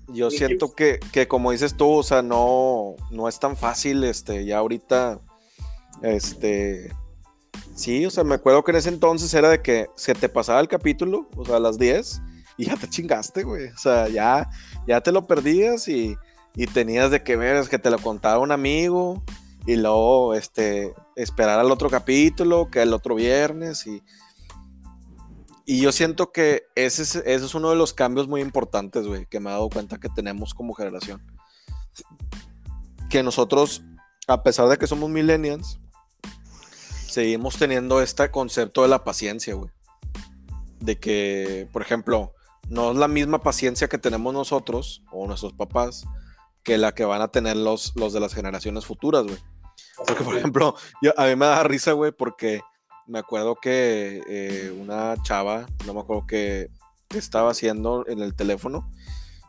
[0.08, 4.46] yo siento que, que, como dices tú, o sea, no, no es tan fácil, este,
[4.46, 5.20] ya ahorita,
[6.04, 6.92] este,
[7.76, 10.60] sí, o sea, me acuerdo que en ese entonces era de que se te pasaba
[10.60, 12.22] el capítulo, o sea, a las 10,
[12.58, 14.50] y ya te chingaste, güey, o sea, ya,
[14.88, 16.16] ya te lo perdías y,
[16.56, 19.24] y tenías de que ver, es que te lo contaba un amigo,
[19.66, 24.02] y luego, este, esperar al otro capítulo, que el otro viernes, y
[25.66, 29.26] y yo siento que ese es, ese es uno de los cambios muy importantes, güey,
[29.26, 31.22] que me he dado cuenta que tenemos como generación.
[33.10, 33.82] Que nosotros,
[34.28, 35.80] a pesar de que somos millennials,
[37.08, 39.72] seguimos teniendo este concepto de la paciencia, güey.
[40.82, 42.34] De que, por ejemplo,
[42.72, 46.06] no es la misma paciencia que tenemos nosotros o nuestros papás
[46.64, 49.38] que la que van a tener los, los de las generaciones futuras, güey.
[50.08, 50.76] Porque, por ejemplo,
[51.18, 52.62] a mí me da risa, güey, porque
[53.08, 56.70] me acuerdo que eh, una chava, no me acuerdo qué,
[57.10, 58.90] estaba haciendo en el teléfono,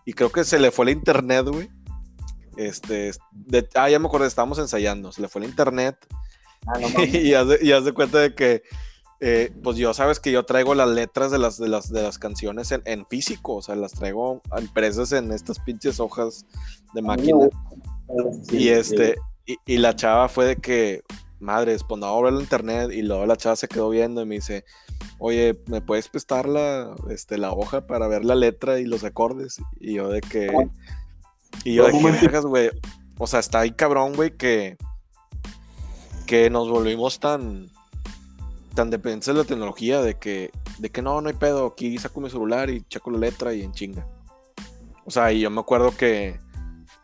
[0.05, 1.71] y creo que se le fue el internet, güey.
[2.57, 3.13] Este,
[3.77, 5.97] ah, ya me acuerdo, estábamos ensayando, se le fue el internet.
[6.67, 7.47] Ah, y, haz
[7.85, 8.65] de, cuenta de que,
[9.25, 12.19] eh, pues yo sabes que yo traigo las letras de las, de las, de las
[12.19, 16.45] canciones en, físico, o sea, las traigo impresas en estas pinches hojas
[16.93, 17.49] de ah, máquina.
[18.51, 19.15] y este,
[19.47, 21.03] y, y, la chava fue de que,
[21.39, 24.35] madres, pues no abro el internet y luego la chava se quedó viendo y me
[24.35, 24.65] dice,
[25.21, 29.63] oye, ¿me puedes prestar la, este, la hoja para ver la letra y los acordes?
[29.79, 30.53] Y yo de que...
[31.63, 32.71] Y yo de que, güey.
[33.19, 34.77] O sea, está ahí cabrón, güey, que...
[36.27, 37.72] Que nos volvimos tan...
[38.75, 40.51] Tan dependientes de la tecnología de que...
[40.79, 41.67] De que no, no hay pedo.
[41.67, 44.07] Aquí saco mi celular y checo la letra y en chinga.
[45.05, 46.41] O sea, y yo me acuerdo que...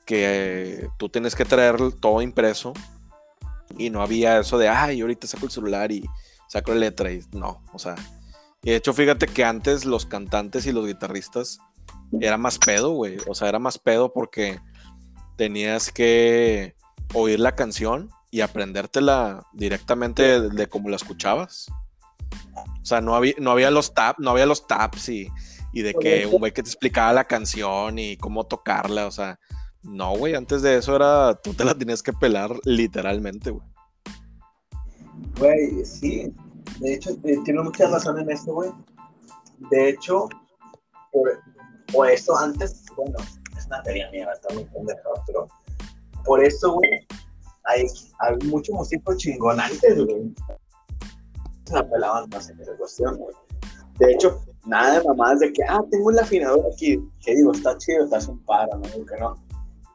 [0.07, 2.73] Que tú tienes que traer todo impreso
[3.77, 6.09] y no había eso de, ay, ahorita saco el celular y
[6.49, 7.95] saco la letra y no, o sea.
[8.63, 11.61] de hecho, fíjate que antes los cantantes y los guitarristas
[12.21, 13.19] era más pedo, güey.
[13.29, 14.61] O sea, era más pedo porque
[15.37, 16.75] tenías que
[17.15, 21.67] oír la canción y aprendértela directamente de, cómo la escuchabas.
[22.55, 25.29] O sea, no había, no había los taps, no había los taps y,
[25.73, 29.07] y de que un güey que te explicaba la canción y cómo tocarla.
[29.07, 29.39] O sea,
[29.83, 33.67] no, güey, antes de eso era, tú te la tenías que pelar literalmente, güey.
[35.39, 36.33] Güey, sí.
[36.81, 38.71] De hecho, eh, tiene mucha razón en esto, güey.
[39.71, 40.29] De hecho,
[41.13, 41.41] por,
[41.93, 43.17] por eso antes, bueno,
[43.57, 45.49] es una teoría mía, está muy pendeja, pero
[46.25, 47.07] por eso, güey,
[47.69, 47.87] hay,
[48.21, 50.35] hay muchos músicos chingonantes, güey.
[51.65, 53.35] Se la pelaban más en esa cuestión, güey.
[53.99, 56.99] De hecho, nada de mamadas de que, ah, tengo un afinador aquí.
[57.21, 59.35] Que digo, está chido, estás un paro, no digo que no.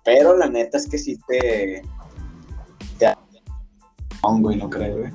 [0.03, 1.81] Pero la neta es que sí te.
[2.99, 3.13] te
[4.39, 5.11] güey, no creo, güey.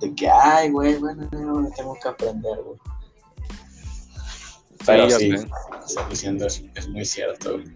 [0.00, 2.78] De que, ay, güey, bueno, no, tengo que aprender, güey.
[4.86, 5.36] Pero sí,
[5.86, 7.74] sí diciendo es, es muy cierto, güey.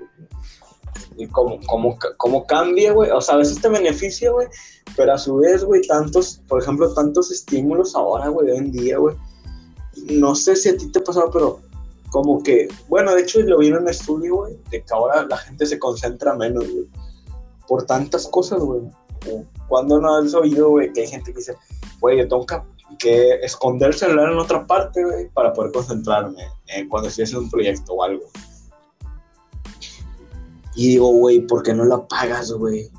[1.16, 3.10] Y cómo, cómo, cómo cambia, güey.
[3.10, 4.48] O sea, a veces te beneficia, güey.
[4.96, 8.98] Pero a su vez, güey, tantos, por ejemplo, tantos estímulos ahora, güey, hoy en día,
[8.98, 9.16] güey.
[10.10, 11.60] No sé si a ti te ha pasado, pero
[12.14, 15.36] como que, bueno, de hecho lo vi en un estudio, güey, de que ahora la
[15.36, 16.86] gente se concentra menos, güey,
[17.66, 18.82] por tantas cosas, güey.
[19.66, 21.56] Cuando no has oído, güey, que hay gente que dice,
[22.00, 22.46] güey, yo tengo
[23.00, 27.46] que, esconder el celular en otra parte, güey, para poder concentrarme eh, cuando estoy haciendo
[27.46, 28.30] un proyecto o algo.
[30.74, 32.90] Y digo, güey, ¿por qué no lo apagas, güey?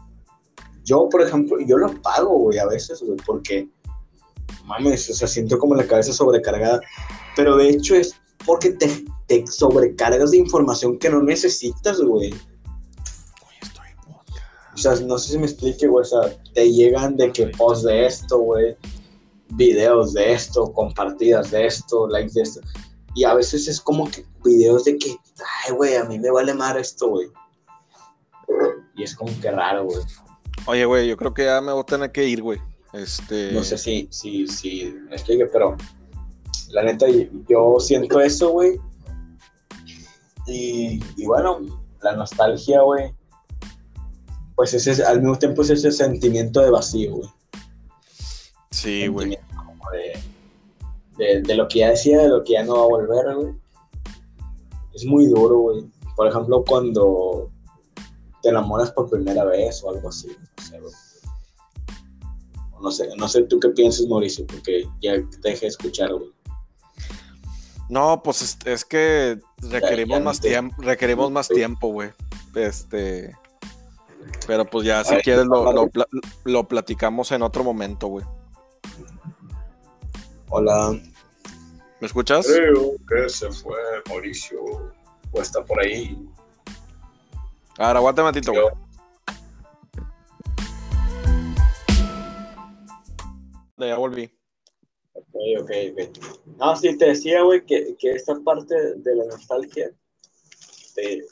[0.83, 3.67] Yo, por ejemplo, yo lo apago, güey, a veces, güey, porque,
[4.65, 6.79] mames, o sea, siento como la cabeza sobrecargada.
[7.35, 8.15] Pero de hecho es
[8.45, 12.33] porque te, te sobrecargas de información que no necesitas, güey.
[14.73, 16.01] O sea, no sé si me explique, güey.
[16.01, 18.75] O sea, te llegan de que post de esto, güey.
[19.49, 22.61] Videos de esto, compartidas de esto, likes de esto.
[23.15, 25.15] Y a veces es como que videos de que,
[25.65, 27.27] ay, güey, a mí me vale más esto, güey.
[28.95, 29.99] Y es como que raro, güey.
[30.67, 32.59] Oye, güey, yo creo que ya me voy a tener que ir, güey.
[32.93, 33.51] Este...
[33.51, 35.75] No sé si, si, si me explique, pero
[36.69, 37.05] la neta,
[37.47, 38.79] yo siento eso, güey.
[40.47, 41.59] Y, bueno,
[42.01, 43.13] la nostalgia, güey.
[44.55, 47.29] Pues ese, al mismo tiempo es ese sentimiento de vacío, güey.
[48.71, 49.37] Sí, güey.
[51.17, 53.53] De, de, lo que ya decía, de lo que ya no va a volver, güey.
[54.93, 55.85] Es muy duro, güey.
[56.15, 57.51] Por ejemplo, cuando
[58.45, 60.79] te enamoras por primera vez o algo así, no sé.
[62.79, 66.31] No sé, no sé tú qué piensas, Mauricio, porque ya te dejé escuchar, güey.
[67.89, 72.11] No, pues es, es que requerimos más tiempo, requerimos más tiempo, güey.
[72.53, 73.35] Este,
[74.45, 75.89] pero pues ya si quieres lo, lo,
[76.43, 78.25] lo, platicamos en otro momento, güey.
[80.49, 80.91] Hola.
[81.99, 82.45] ¿Me escuchas?
[82.45, 84.59] Creo que se fue Mauricio.
[85.31, 86.15] O está por ahí.
[87.77, 88.65] Ahora, aguanta un ratito, güey.
[93.77, 94.31] Ya volví.
[95.13, 96.55] Ok, ok, ok.
[96.57, 99.91] No, sí, te decía, güey, que, que esta parte de la nostalgia,
[100.95, 101.25] de,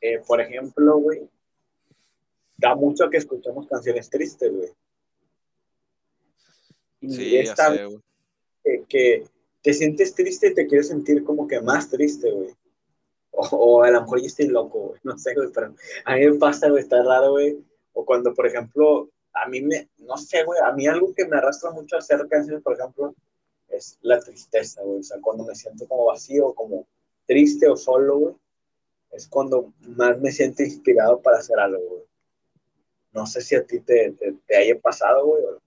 [0.00, 1.28] eh, por ejemplo, güey,
[2.56, 4.70] da mucho que escuchamos canciones tristes, güey.
[7.02, 8.00] sí, esta, ya sé, güey.
[8.64, 9.24] Que, que,
[9.60, 12.54] te sientes triste y te quieres sentir como que más triste, güey.
[13.40, 15.00] O, a lo mejor yo estoy loco, güey.
[15.04, 15.72] No sé, güey, pero
[16.04, 17.64] a mí me pasa, güey, está raro, güey.
[17.92, 21.36] O cuando, por ejemplo, a mí me, no sé, güey, a mí algo que me
[21.36, 23.14] arrastra mucho a hacer canciones, por ejemplo,
[23.68, 25.00] es la tristeza, güey.
[25.00, 26.86] O sea, cuando me siento como vacío, como
[27.26, 28.34] triste o solo, güey,
[29.12, 32.02] es cuando más me siento inspirado para hacer algo, güey.
[33.12, 34.16] No sé si a ti te,
[34.46, 35.60] te, haya pasado, güey, o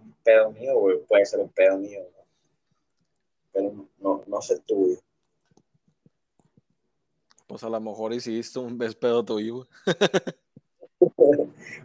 [0.00, 2.24] un pedo mío, güey, puede ser un pedo mío, ¿no?
[3.52, 4.98] Pero no, no sé tú, güey.
[7.46, 9.68] Pues a lo mejor hiciste un es pedo tuyo,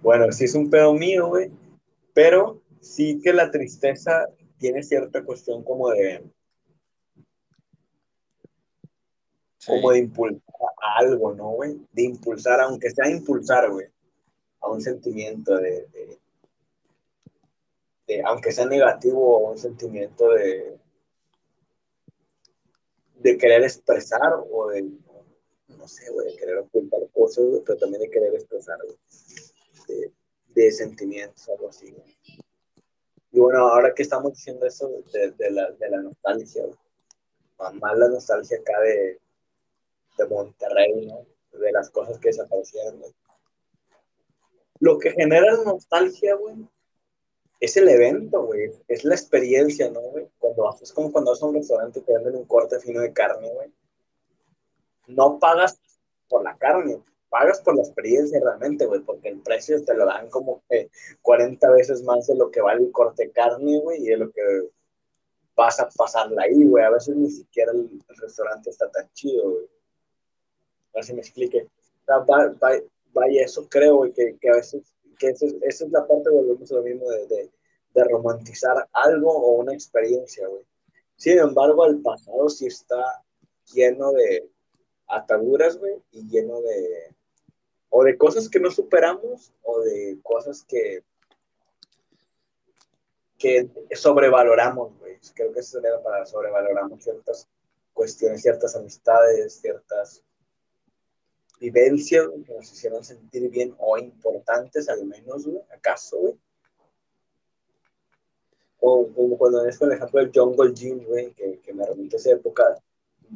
[0.02, 1.52] bueno, sí es un pedo mío, güey,
[2.14, 6.24] pero sí que la tristeza tiene cierta cuestión como de...
[9.66, 10.42] Como de impulsar
[10.82, 11.80] a algo, ¿no, güey?
[11.92, 13.88] De impulsar, aunque sea impulsar, güey,
[14.60, 15.88] a un sentimiento de,
[18.08, 20.80] de, aunque sea negativo, o un sentimiento de,
[23.20, 24.90] de querer expresar o de,
[25.82, 28.98] no sé, güey, de querer ocultar cosas, pero también de querer expresar, güey
[30.54, 31.96] de, sentimientos, algo así.
[33.32, 36.64] Y bueno, ahora que estamos diciendo eso de, la, de la nostalgia,
[37.74, 39.20] más la nostalgia acá de,
[40.18, 41.26] de Monterrey, ¿no?
[41.58, 43.02] de las cosas que desaparecieron.
[44.80, 46.56] Lo que genera nostalgia, güey,
[47.60, 50.28] es el evento, güey, es la experiencia, ¿no, güey?
[50.40, 53.00] Cuando vas, es como cuando vas a un restaurante y te venden un corte fino
[53.00, 53.72] de carne, güey.
[55.08, 55.80] No pagas
[56.30, 60.30] por la carne, pagas por la experiencia realmente, güey, porque el precio te lo dan
[60.30, 60.90] como que
[61.22, 64.32] 40 veces más de lo que vale el corte de carne, güey, y de lo
[64.32, 64.42] que
[65.56, 66.84] vas a pasarla ahí, güey.
[66.84, 67.90] A veces ni siquiera el,
[68.20, 69.66] restaurante está tan chido, güey.
[69.66, 71.68] A ver si me explique.
[72.06, 74.84] vaya, eso creo, güey, que, que, a veces,
[75.18, 77.50] que eso, esa es la parte, volvemos a lo mismo, de, de,
[77.94, 80.64] de romantizar algo o una experiencia, güey.
[81.16, 83.24] Sin embargo, el pasado sí está
[83.74, 84.50] lleno de
[85.12, 87.16] ataduras, güey, y lleno de,
[87.90, 91.04] o de cosas que no superamos o de cosas que,
[93.38, 95.20] que sobrevaloramos, güey.
[95.36, 97.48] Creo que eso sería para sobrevaloramos ciertas
[97.94, 100.24] cuestiones, ciertas amistades, ciertas
[101.60, 106.40] vivencias que nos hicieron sentir bien o importantes al menos, güey, acaso, güey.
[108.80, 112.20] O como cuando es, por ejemplo, el Jungle Gym, güey, que, que me remite a
[112.20, 112.82] esa época,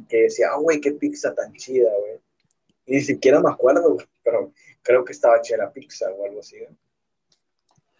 [0.08, 2.20] que decía, ah, güey, qué pizza tan chida, güey
[2.86, 6.56] ni siquiera me acuerdo, pero creo que estaba chela pizza o algo así.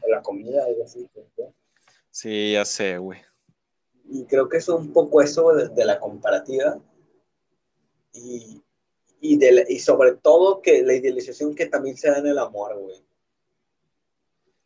[0.03, 1.09] O la comida, algo así.
[2.11, 3.21] Sí, ya sé, güey.
[4.09, 6.81] Y creo que es un poco eso de, la comparativa.
[8.13, 8.63] Y,
[9.21, 12.79] y, de y sobre todo que la idealización que también se da en el amor,
[12.79, 13.05] güey.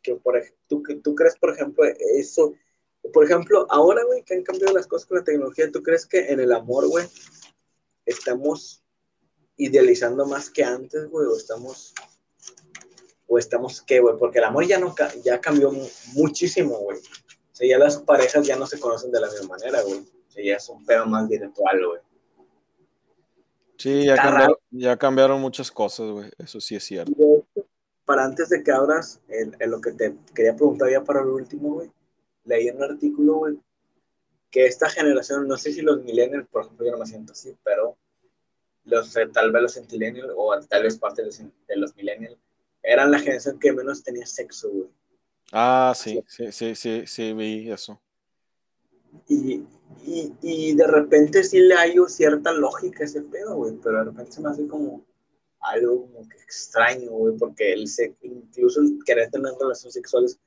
[0.03, 1.83] Que por, tú, tú crees, por ejemplo,
[2.15, 2.53] eso.
[3.13, 6.31] Por ejemplo, ahora, güey, que han cambiado las cosas con la tecnología, ¿tú crees que
[6.31, 7.07] en el amor, güey,
[8.05, 8.83] estamos
[9.57, 11.93] idealizando más que antes, güey, o estamos,
[13.27, 14.17] o estamos, ¿qué, güey?
[14.17, 15.71] Porque el amor ya, no, ya cambió
[16.13, 16.97] muchísimo, güey.
[16.97, 19.99] O sea, ya las parejas ya no se conocen de la misma manera, güey.
[19.99, 22.01] O sea, ya es un pedo más virtual, güey.
[23.77, 26.31] Sí, ya cambiaron, ya cambiaron, muchas cosas, güey.
[26.37, 27.13] Eso sí es cierto.
[28.05, 31.73] Para antes de que abras, en, lo que te quería preguntar ya para el último,
[31.73, 31.91] güey,
[32.43, 33.57] leí un artículo, güey,
[34.49, 37.55] que esta generación, no sé si los millennials, por ejemplo, yo no me siento así,
[37.63, 37.97] pero
[38.85, 42.37] los, tal vez los centennials o tal vez parte de los, millennials,
[42.83, 44.89] eran la generación que menos tenía sexo, güey.
[45.53, 48.01] Ah, sí, sí, sí, sí, sí, vi eso.
[49.27, 49.65] Y,
[50.05, 54.03] y, y, de repente sí le hallo cierta lógica a ese pedo, güey, pero de
[54.05, 55.05] repente se me hace como
[55.59, 57.85] algo como que extraño, güey, porque el
[58.21, 60.39] incluso el querer tener relaciones sexuales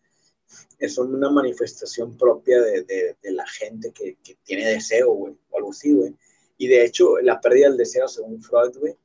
[0.78, 5.70] es una manifestación propia de, de, la gente que, que, tiene deseo, güey, o algo
[5.70, 6.14] así, güey.
[6.56, 8.96] Y de hecho, la pérdida del deseo, según Freud, güey,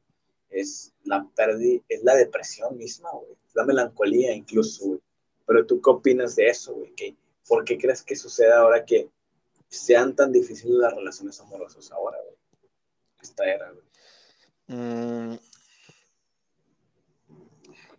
[0.49, 3.35] es la pérdida, es la depresión misma, güey.
[3.53, 4.99] La melancolía incluso, güey.
[5.45, 6.93] Pero tú qué opinas de eso, güey?
[7.47, 9.09] ¿Por qué crees que sucede ahora que
[9.67, 12.35] sean tan difíciles las relaciones amorosas ahora, güey?
[13.21, 13.83] Esta era, güey.
[14.67, 15.39] Mm.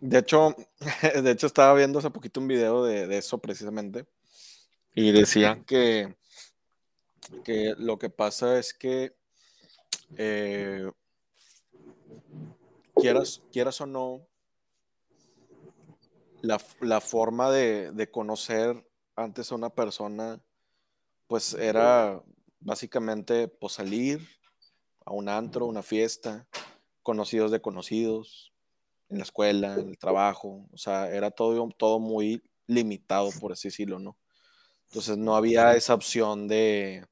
[0.01, 0.55] De hecho,
[1.23, 4.05] de hecho estaba viendo hace poquito un video de, eso precisamente
[4.93, 6.15] y decían que,
[7.45, 9.15] que lo que pasa es que
[10.17, 10.91] eh,
[12.95, 14.27] quieras, quieras o no,
[16.41, 18.83] la, forma de, conocer
[19.15, 20.41] antes a una persona,
[21.27, 22.21] pues era
[22.59, 24.27] básicamente pues, salir
[25.05, 26.47] a un antro, una fiesta,
[27.03, 28.50] conocidos de conocidos,
[29.11, 33.67] en la escuela, en el trabajo, o sea, era todo, todo muy limitado, por así
[33.67, 34.17] decirlo, ¿no?
[34.89, 37.05] Entonces no había esa opción de,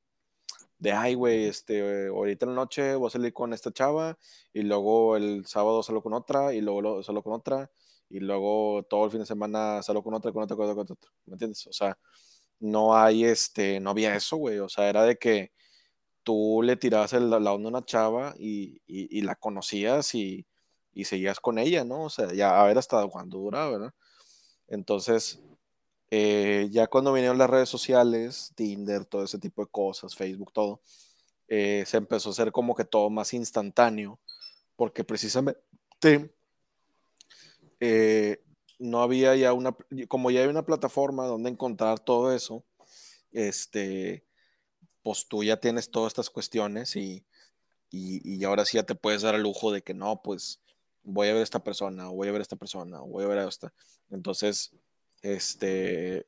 [0.79, 4.17] de ay, güey, este, ahorita en la noche voy a salir con esta chava
[4.53, 7.69] y luego el sábado salgo con otra y luego salgo con otra
[8.09, 10.91] y luego todo el fin de semana salgo con otra, con otra, con otra, con
[10.93, 11.67] otra, ¿me entiendes?
[11.67, 11.97] O sea,
[12.59, 15.51] no hay, este, no había eso, güey, o sea, era de que
[16.23, 20.45] tú le tirabas el, la onda a una chava y, y la conocías y
[20.93, 22.03] y seguías con ella, ¿no?
[22.05, 23.93] O sea, ya a ver hasta cuándo duraba, ¿verdad?
[24.67, 25.39] Entonces,
[26.11, 30.81] eh, ya cuando vinieron las redes sociales, Tinder, todo ese tipo de cosas, Facebook, todo,
[31.47, 34.19] eh, se empezó a hacer como que todo más instantáneo,
[34.75, 35.59] porque precisamente
[37.79, 38.43] eh,
[38.79, 39.75] no había ya una,
[40.07, 42.63] como ya hay una plataforma donde encontrar todo eso,
[43.31, 44.25] este,
[45.03, 47.25] pues tú ya tienes todas estas cuestiones y,
[47.91, 50.59] y, y ahora sí ya te puedes dar el lujo de que no, pues
[51.03, 53.23] voy a ver a esta persona, o voy a ver a esta persona, o voy
[53.23, 53.73] a ver a esta.
[54.09, 54.75] Entonces,
[55.21, 56.25] este,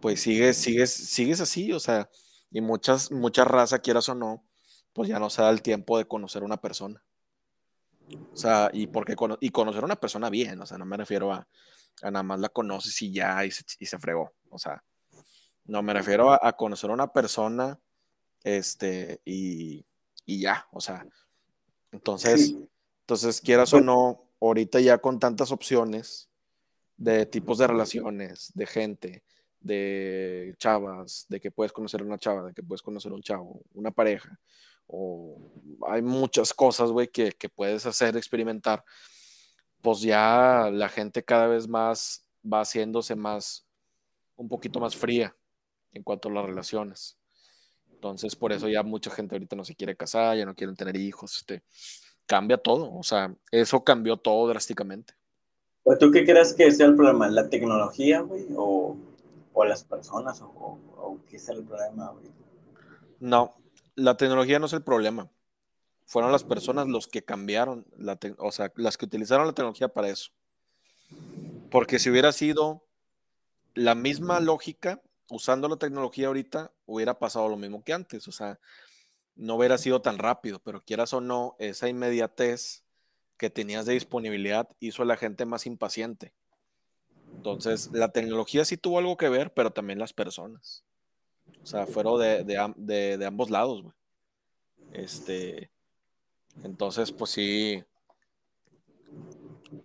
[0.00, 2.08] pues sigues, sigues, sigues así, o sea,
[2.50, 4.44] y muchas, mucha raza, quieras o no,
[4.92, 7.02] pues ya no se da el tiempo de conocer una persona.
[8.32, 11.48] O sea, y porque y conocer una persona bien, o sea, no me refiero a,
[12.02, 14.32] a nada más la conoces y ya y se, fregó.
[14.50, 14.82] O sea,
[15.64, 17.78] no me refiero a, conocer una persona,
[18.42, 19.86] este, y,
[20.26, 21.06] y ya, o sea,
[21.92, 22.54] entonces,
[23.12, 26.30] entonces, quieras o no, ahorita ya con tantas opciones
[26.96, 29.22] de tipos de relaciones, de gente,
[29.60, 33.20] de chavas, de que puedes conocer a una chava, de que puedes conocer a un
[33.20, 34.40] chavo, una pareja,
[34.86, 35.52] o
[35.86, 38.82] hay muchas cosas, güey, que, puedes hacer, experimentar,
[39.82, 43.66] pues ya la gente cada vez más va haciéndose más,
[44.36, 45.36] un poquito más fría
[45.92, 47.18] en cuanto a las relaciones.
[47.92, 50.96] Entonces, por eso ya mucha gente ahorita no se quiere casar, ya no quieren tener
[50.96, 51.62] hijos, este,
[52.26, 52.94] cambia todo.
[52.94, 55.14] O sea, eso cambió todo drásticamente.
[55.98, 57.28] ¿Tú qué crees que sea el problema?
[57.28, 58.46] ¿La tecnología, güey?
[58.56, 58.96] ¿O,
[59.64, 60.40] las personas?
[60.42, 62.24] ¿O, qué es el problema, güey?
[63.20, 63.54] No,
[63.94, 65.28] la tecnología no es el problema.
[66.06, 70.08] Fueron las personas los que cambiaron, la o sea, las que utilizaron la tecnología para
[70.08, 70.30] eso.
[71.70, 72.84] Porque si hubiera sido
[73.74, 75.00] la misma lógica,
[75.30, 78.28] usando la tecnología ahorita, hubiera pasado lo mismo que antes.
[78.28, 78.58] O sea,
[79.34, 82.84] no hubiera sido tan rápido, pero quieras o no, esa inmediatez
[83.36, 86.32] que tenías de disponibilidad hizo a la gente más impaciente.
[87.34, 90.84] Entonces, la tecnología sí tuvo algo que ver, pero también las personas.
[91.62, 93.94] O sea, fueron de, ambos lados, güey.
[94.92, 95.70] Este,
[96.62, 97.82] entonces, pues sí,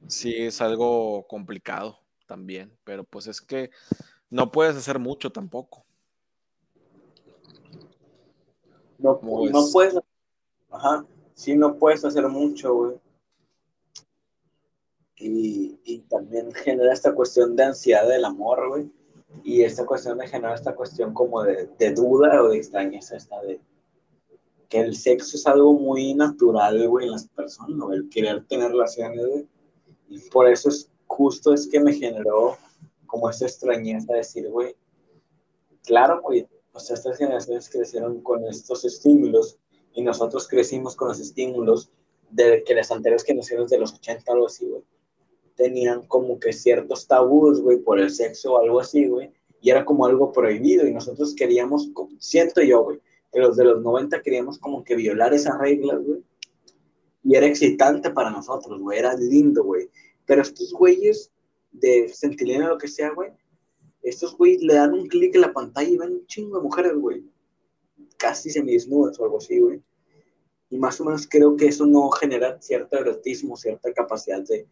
[0.07, 3.71] sí es algo complicado también, pero pues es que
[4.29, 5.86] no puedes hacer mucho tampoco.
[8.97, 9.95] No, no puedes,
[10.71, 12.95] ajá, sí, no puedes hacer mucho, güey.
[15.19, 18.91] Y, y, también genera esta cuestión de ansiedad del amor, güey.
[19.43, 23.41] Y esta cuestión de generar esta cuestión como de, de duda o de extrañeza, esta
[23.41, 23.59] de
[24.69, 27.93] que el sexo es algo muy natural, güey, en las personas, ¿no?
[27.93, 29.47] El querer tener relaciones, güey.
[30.09, 32.57] Y por eso es justo es que me generó
[33.05, 34.75] como esa extrañeza de decir, güey,
[35.83, 39.57] claro, güey, o sea, estas generaciones crecieron con estos estímulos
[39.93, 41.89] y nosotros crecimos con los estímulos
[42.29, 44.83] de que las anteriores generaciones de los 80 o algo así, güey,
[45.55, 49.85] tenían como que ciertos tabús, güey, por el sexo o algo así, güey, y era
[49.85, 51.89] como algo prohibido y nosotros queríamos,
[52.19, 52.99] siento yo, güey,
[53.33, 56.21] que los de los 90 queríamos como que violar esas reglas, güey,
[57.23, 59.89] y era excitante para nosotros, güey, era lindo, güey,
[60.27, 61.31] pero estos güeyes
[61.71, 63.31] de Centilena o lo que sea, güey,
[64.09, 66.93] estos güey le dan un clic en la pantalla y ven un chingo de mujeres,
[66.95, 67.23] güey.
[68.17, 69.81] Casi semidesnudas o algo así, güey.
[70.69, 74.67] Y más o menos creo que eso no genera cierto erotismo, cierta capacidad de.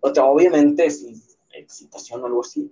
[0.00, 0.86] O sea, obviamente
[1.52, 2.70] excitación o algo así,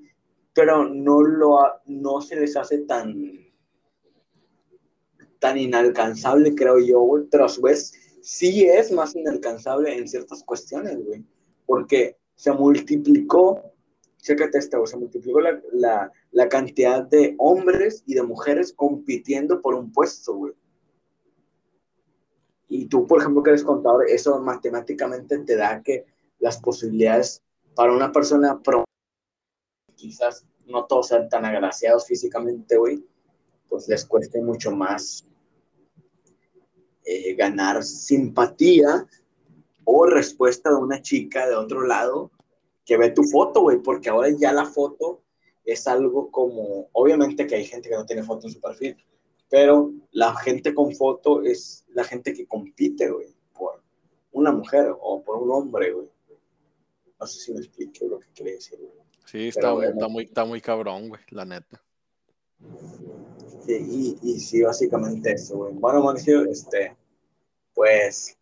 [0.52, 3.42] pero no, lo no se les hace tan
[5.38, 7.92] tan inalcanzable, creo yo, güey, pero a su vez
[8.22, 11.24] sí es más inalcanzable en ciertas cuestiones, güey.
[11.66, 13.71] Porque se multiplicó,
[14.22, 19.92] chécate esto, se multiplicó la, la cantidad de hombres y de mujeres compitiendo por un
[19.92, 20.52] puesto, güey.
[22.68, 26.06] Y tú, por ejemplo, que eres contador, eso matemáticamente te da que
[26.38, 27.42] las posibilidades
[27.74, 28.84] para una persona pro,
[29.96, 33.04] quizás no todos sean tan agraciados físicamente, güey,
[33.68, 35.26] pues les cueste mucho más
[37.04, 39.06] eh, ganar simpatía
[39.84, 42.30] o respuesta de una chica de otro lado
[42.84, 45.22] que ve tu foto, güey, porque ahora ya la foto
[45.64, 48.96] es algo como, obviamente que hay gente que no tiene foto en su perfil,
[49.48, 53.82] pero la gente con foto es la gente que compite, güey, por
[54.32, 56.08] una mujer o por un hombre, güey.
[57.20, 58.92] No sé si me explico lo que quiere decir, güey.
[59.26, 59.74] Sí, está,
[60.08, 61.80] muy, está muy cabrón, güey, la neta.
[63.64, 65.74] Sí, y, y sí, básicamente eso, güey.
[65.74, 66.96] Bueno, Mauricio, este,
[67.74, 68.36] pues,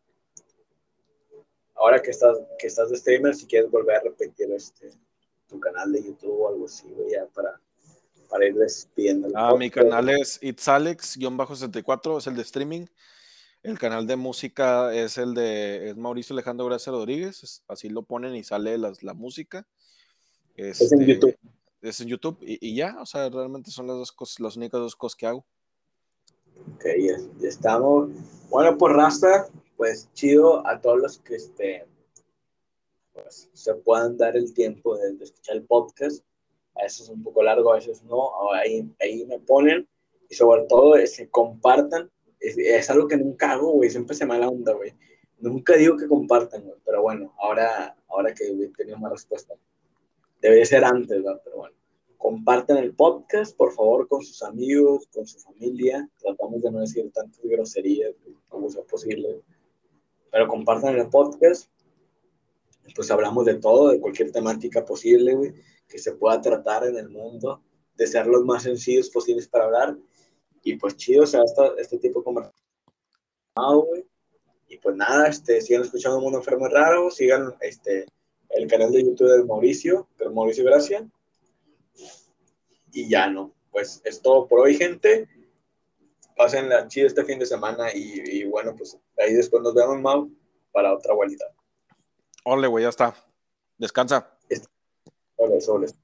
[1.80, 4.92] ahora que estás, que estás de streamer, si quieres volver a repetir este,
[5.48, 7.60] tu canal de YouTube o algo así, güey, ya para
[8.30, 9.28] para ir despidiendo.
[9.34, 12.86] Ah, mi canal es itsalex-64, es el de streaming.
[13.62, 18.42] El canal de música es el de Mauricio Alejandro Gracia Rodríguez, así lo ponen y
[18.42, 19.66] sale la música.
[20.56, 21.36] es en este, YouTube.
[21.82, 24.96] Es en YouTube y, ya, o sea, realmente son las dos cosas, las únicas dos
[24.96, 25.44] cosas que hago.
[26.74, 28.10] Ok, ya, estamos.
[28.48, 29.48] Bueno, pues, Rasta,
[29.80, 31.86] pues chido a todos los que este,
[33.14, 36.22] pues, se puedan dar el tiempo de escuchar el podcast
[36.74, 39.88] a veces es un poco largo, a veces no, ahí, ahí me ponen
[40.28, 44.48] y sobre todo se compartan, es, algo que nunca hago, güey, siempre se me la
[44.48, 44.94] onda, güey.
[45.38, 49.54] Nunca digo que compartan, güey, pero bueno, ahora, ahora que he tenido más respuesta.
[50.40, 51.40] Debería ser antes, ¿verdad?
[51.44, 51.76] Pero bueno,
[52.16, 56.08] compartan el podcast, por favor, con sus amigos, con su familia.
[56.18, 58.14] Tratamos de no decir tantas groserías
[58.48, 59.42] como sea posible.
[60.30, 61.70] Pero compartan el podcast.
[62.94, 65.54] Pues hablamos de todo, de cualquier temática posible, güey
[65.90, 67.62] que se pueda tratar en el mundo,
[67.96, 69.98] de ser los más sencillos posibles para hablar.
[70.62, 71.42] Y pues chido, o sea,
[71.76, 72.56] este tipo de conversación.
[74.68, 78.06] Y pues nada, este, sigan escuchando Mundo Enfermo Raro, sigan este,
[78.50, 81.06] el canal de YouTube de Mauricio, pero Mauricio Gracia.
[82.92, 85.28] Y ya no, pues es todo por hoy, gente.
[86.36, 90.30] Pasen la chida este fin de semana y, bueno, pues ahí después nos vemos, Mau,
[90.72, 91.44] para otra vuelta.
[92.44, 93.14] Ole, güey, ya está.
[93.78, 94.38] Descansa.
[95.36, 95.94] Soles, soles.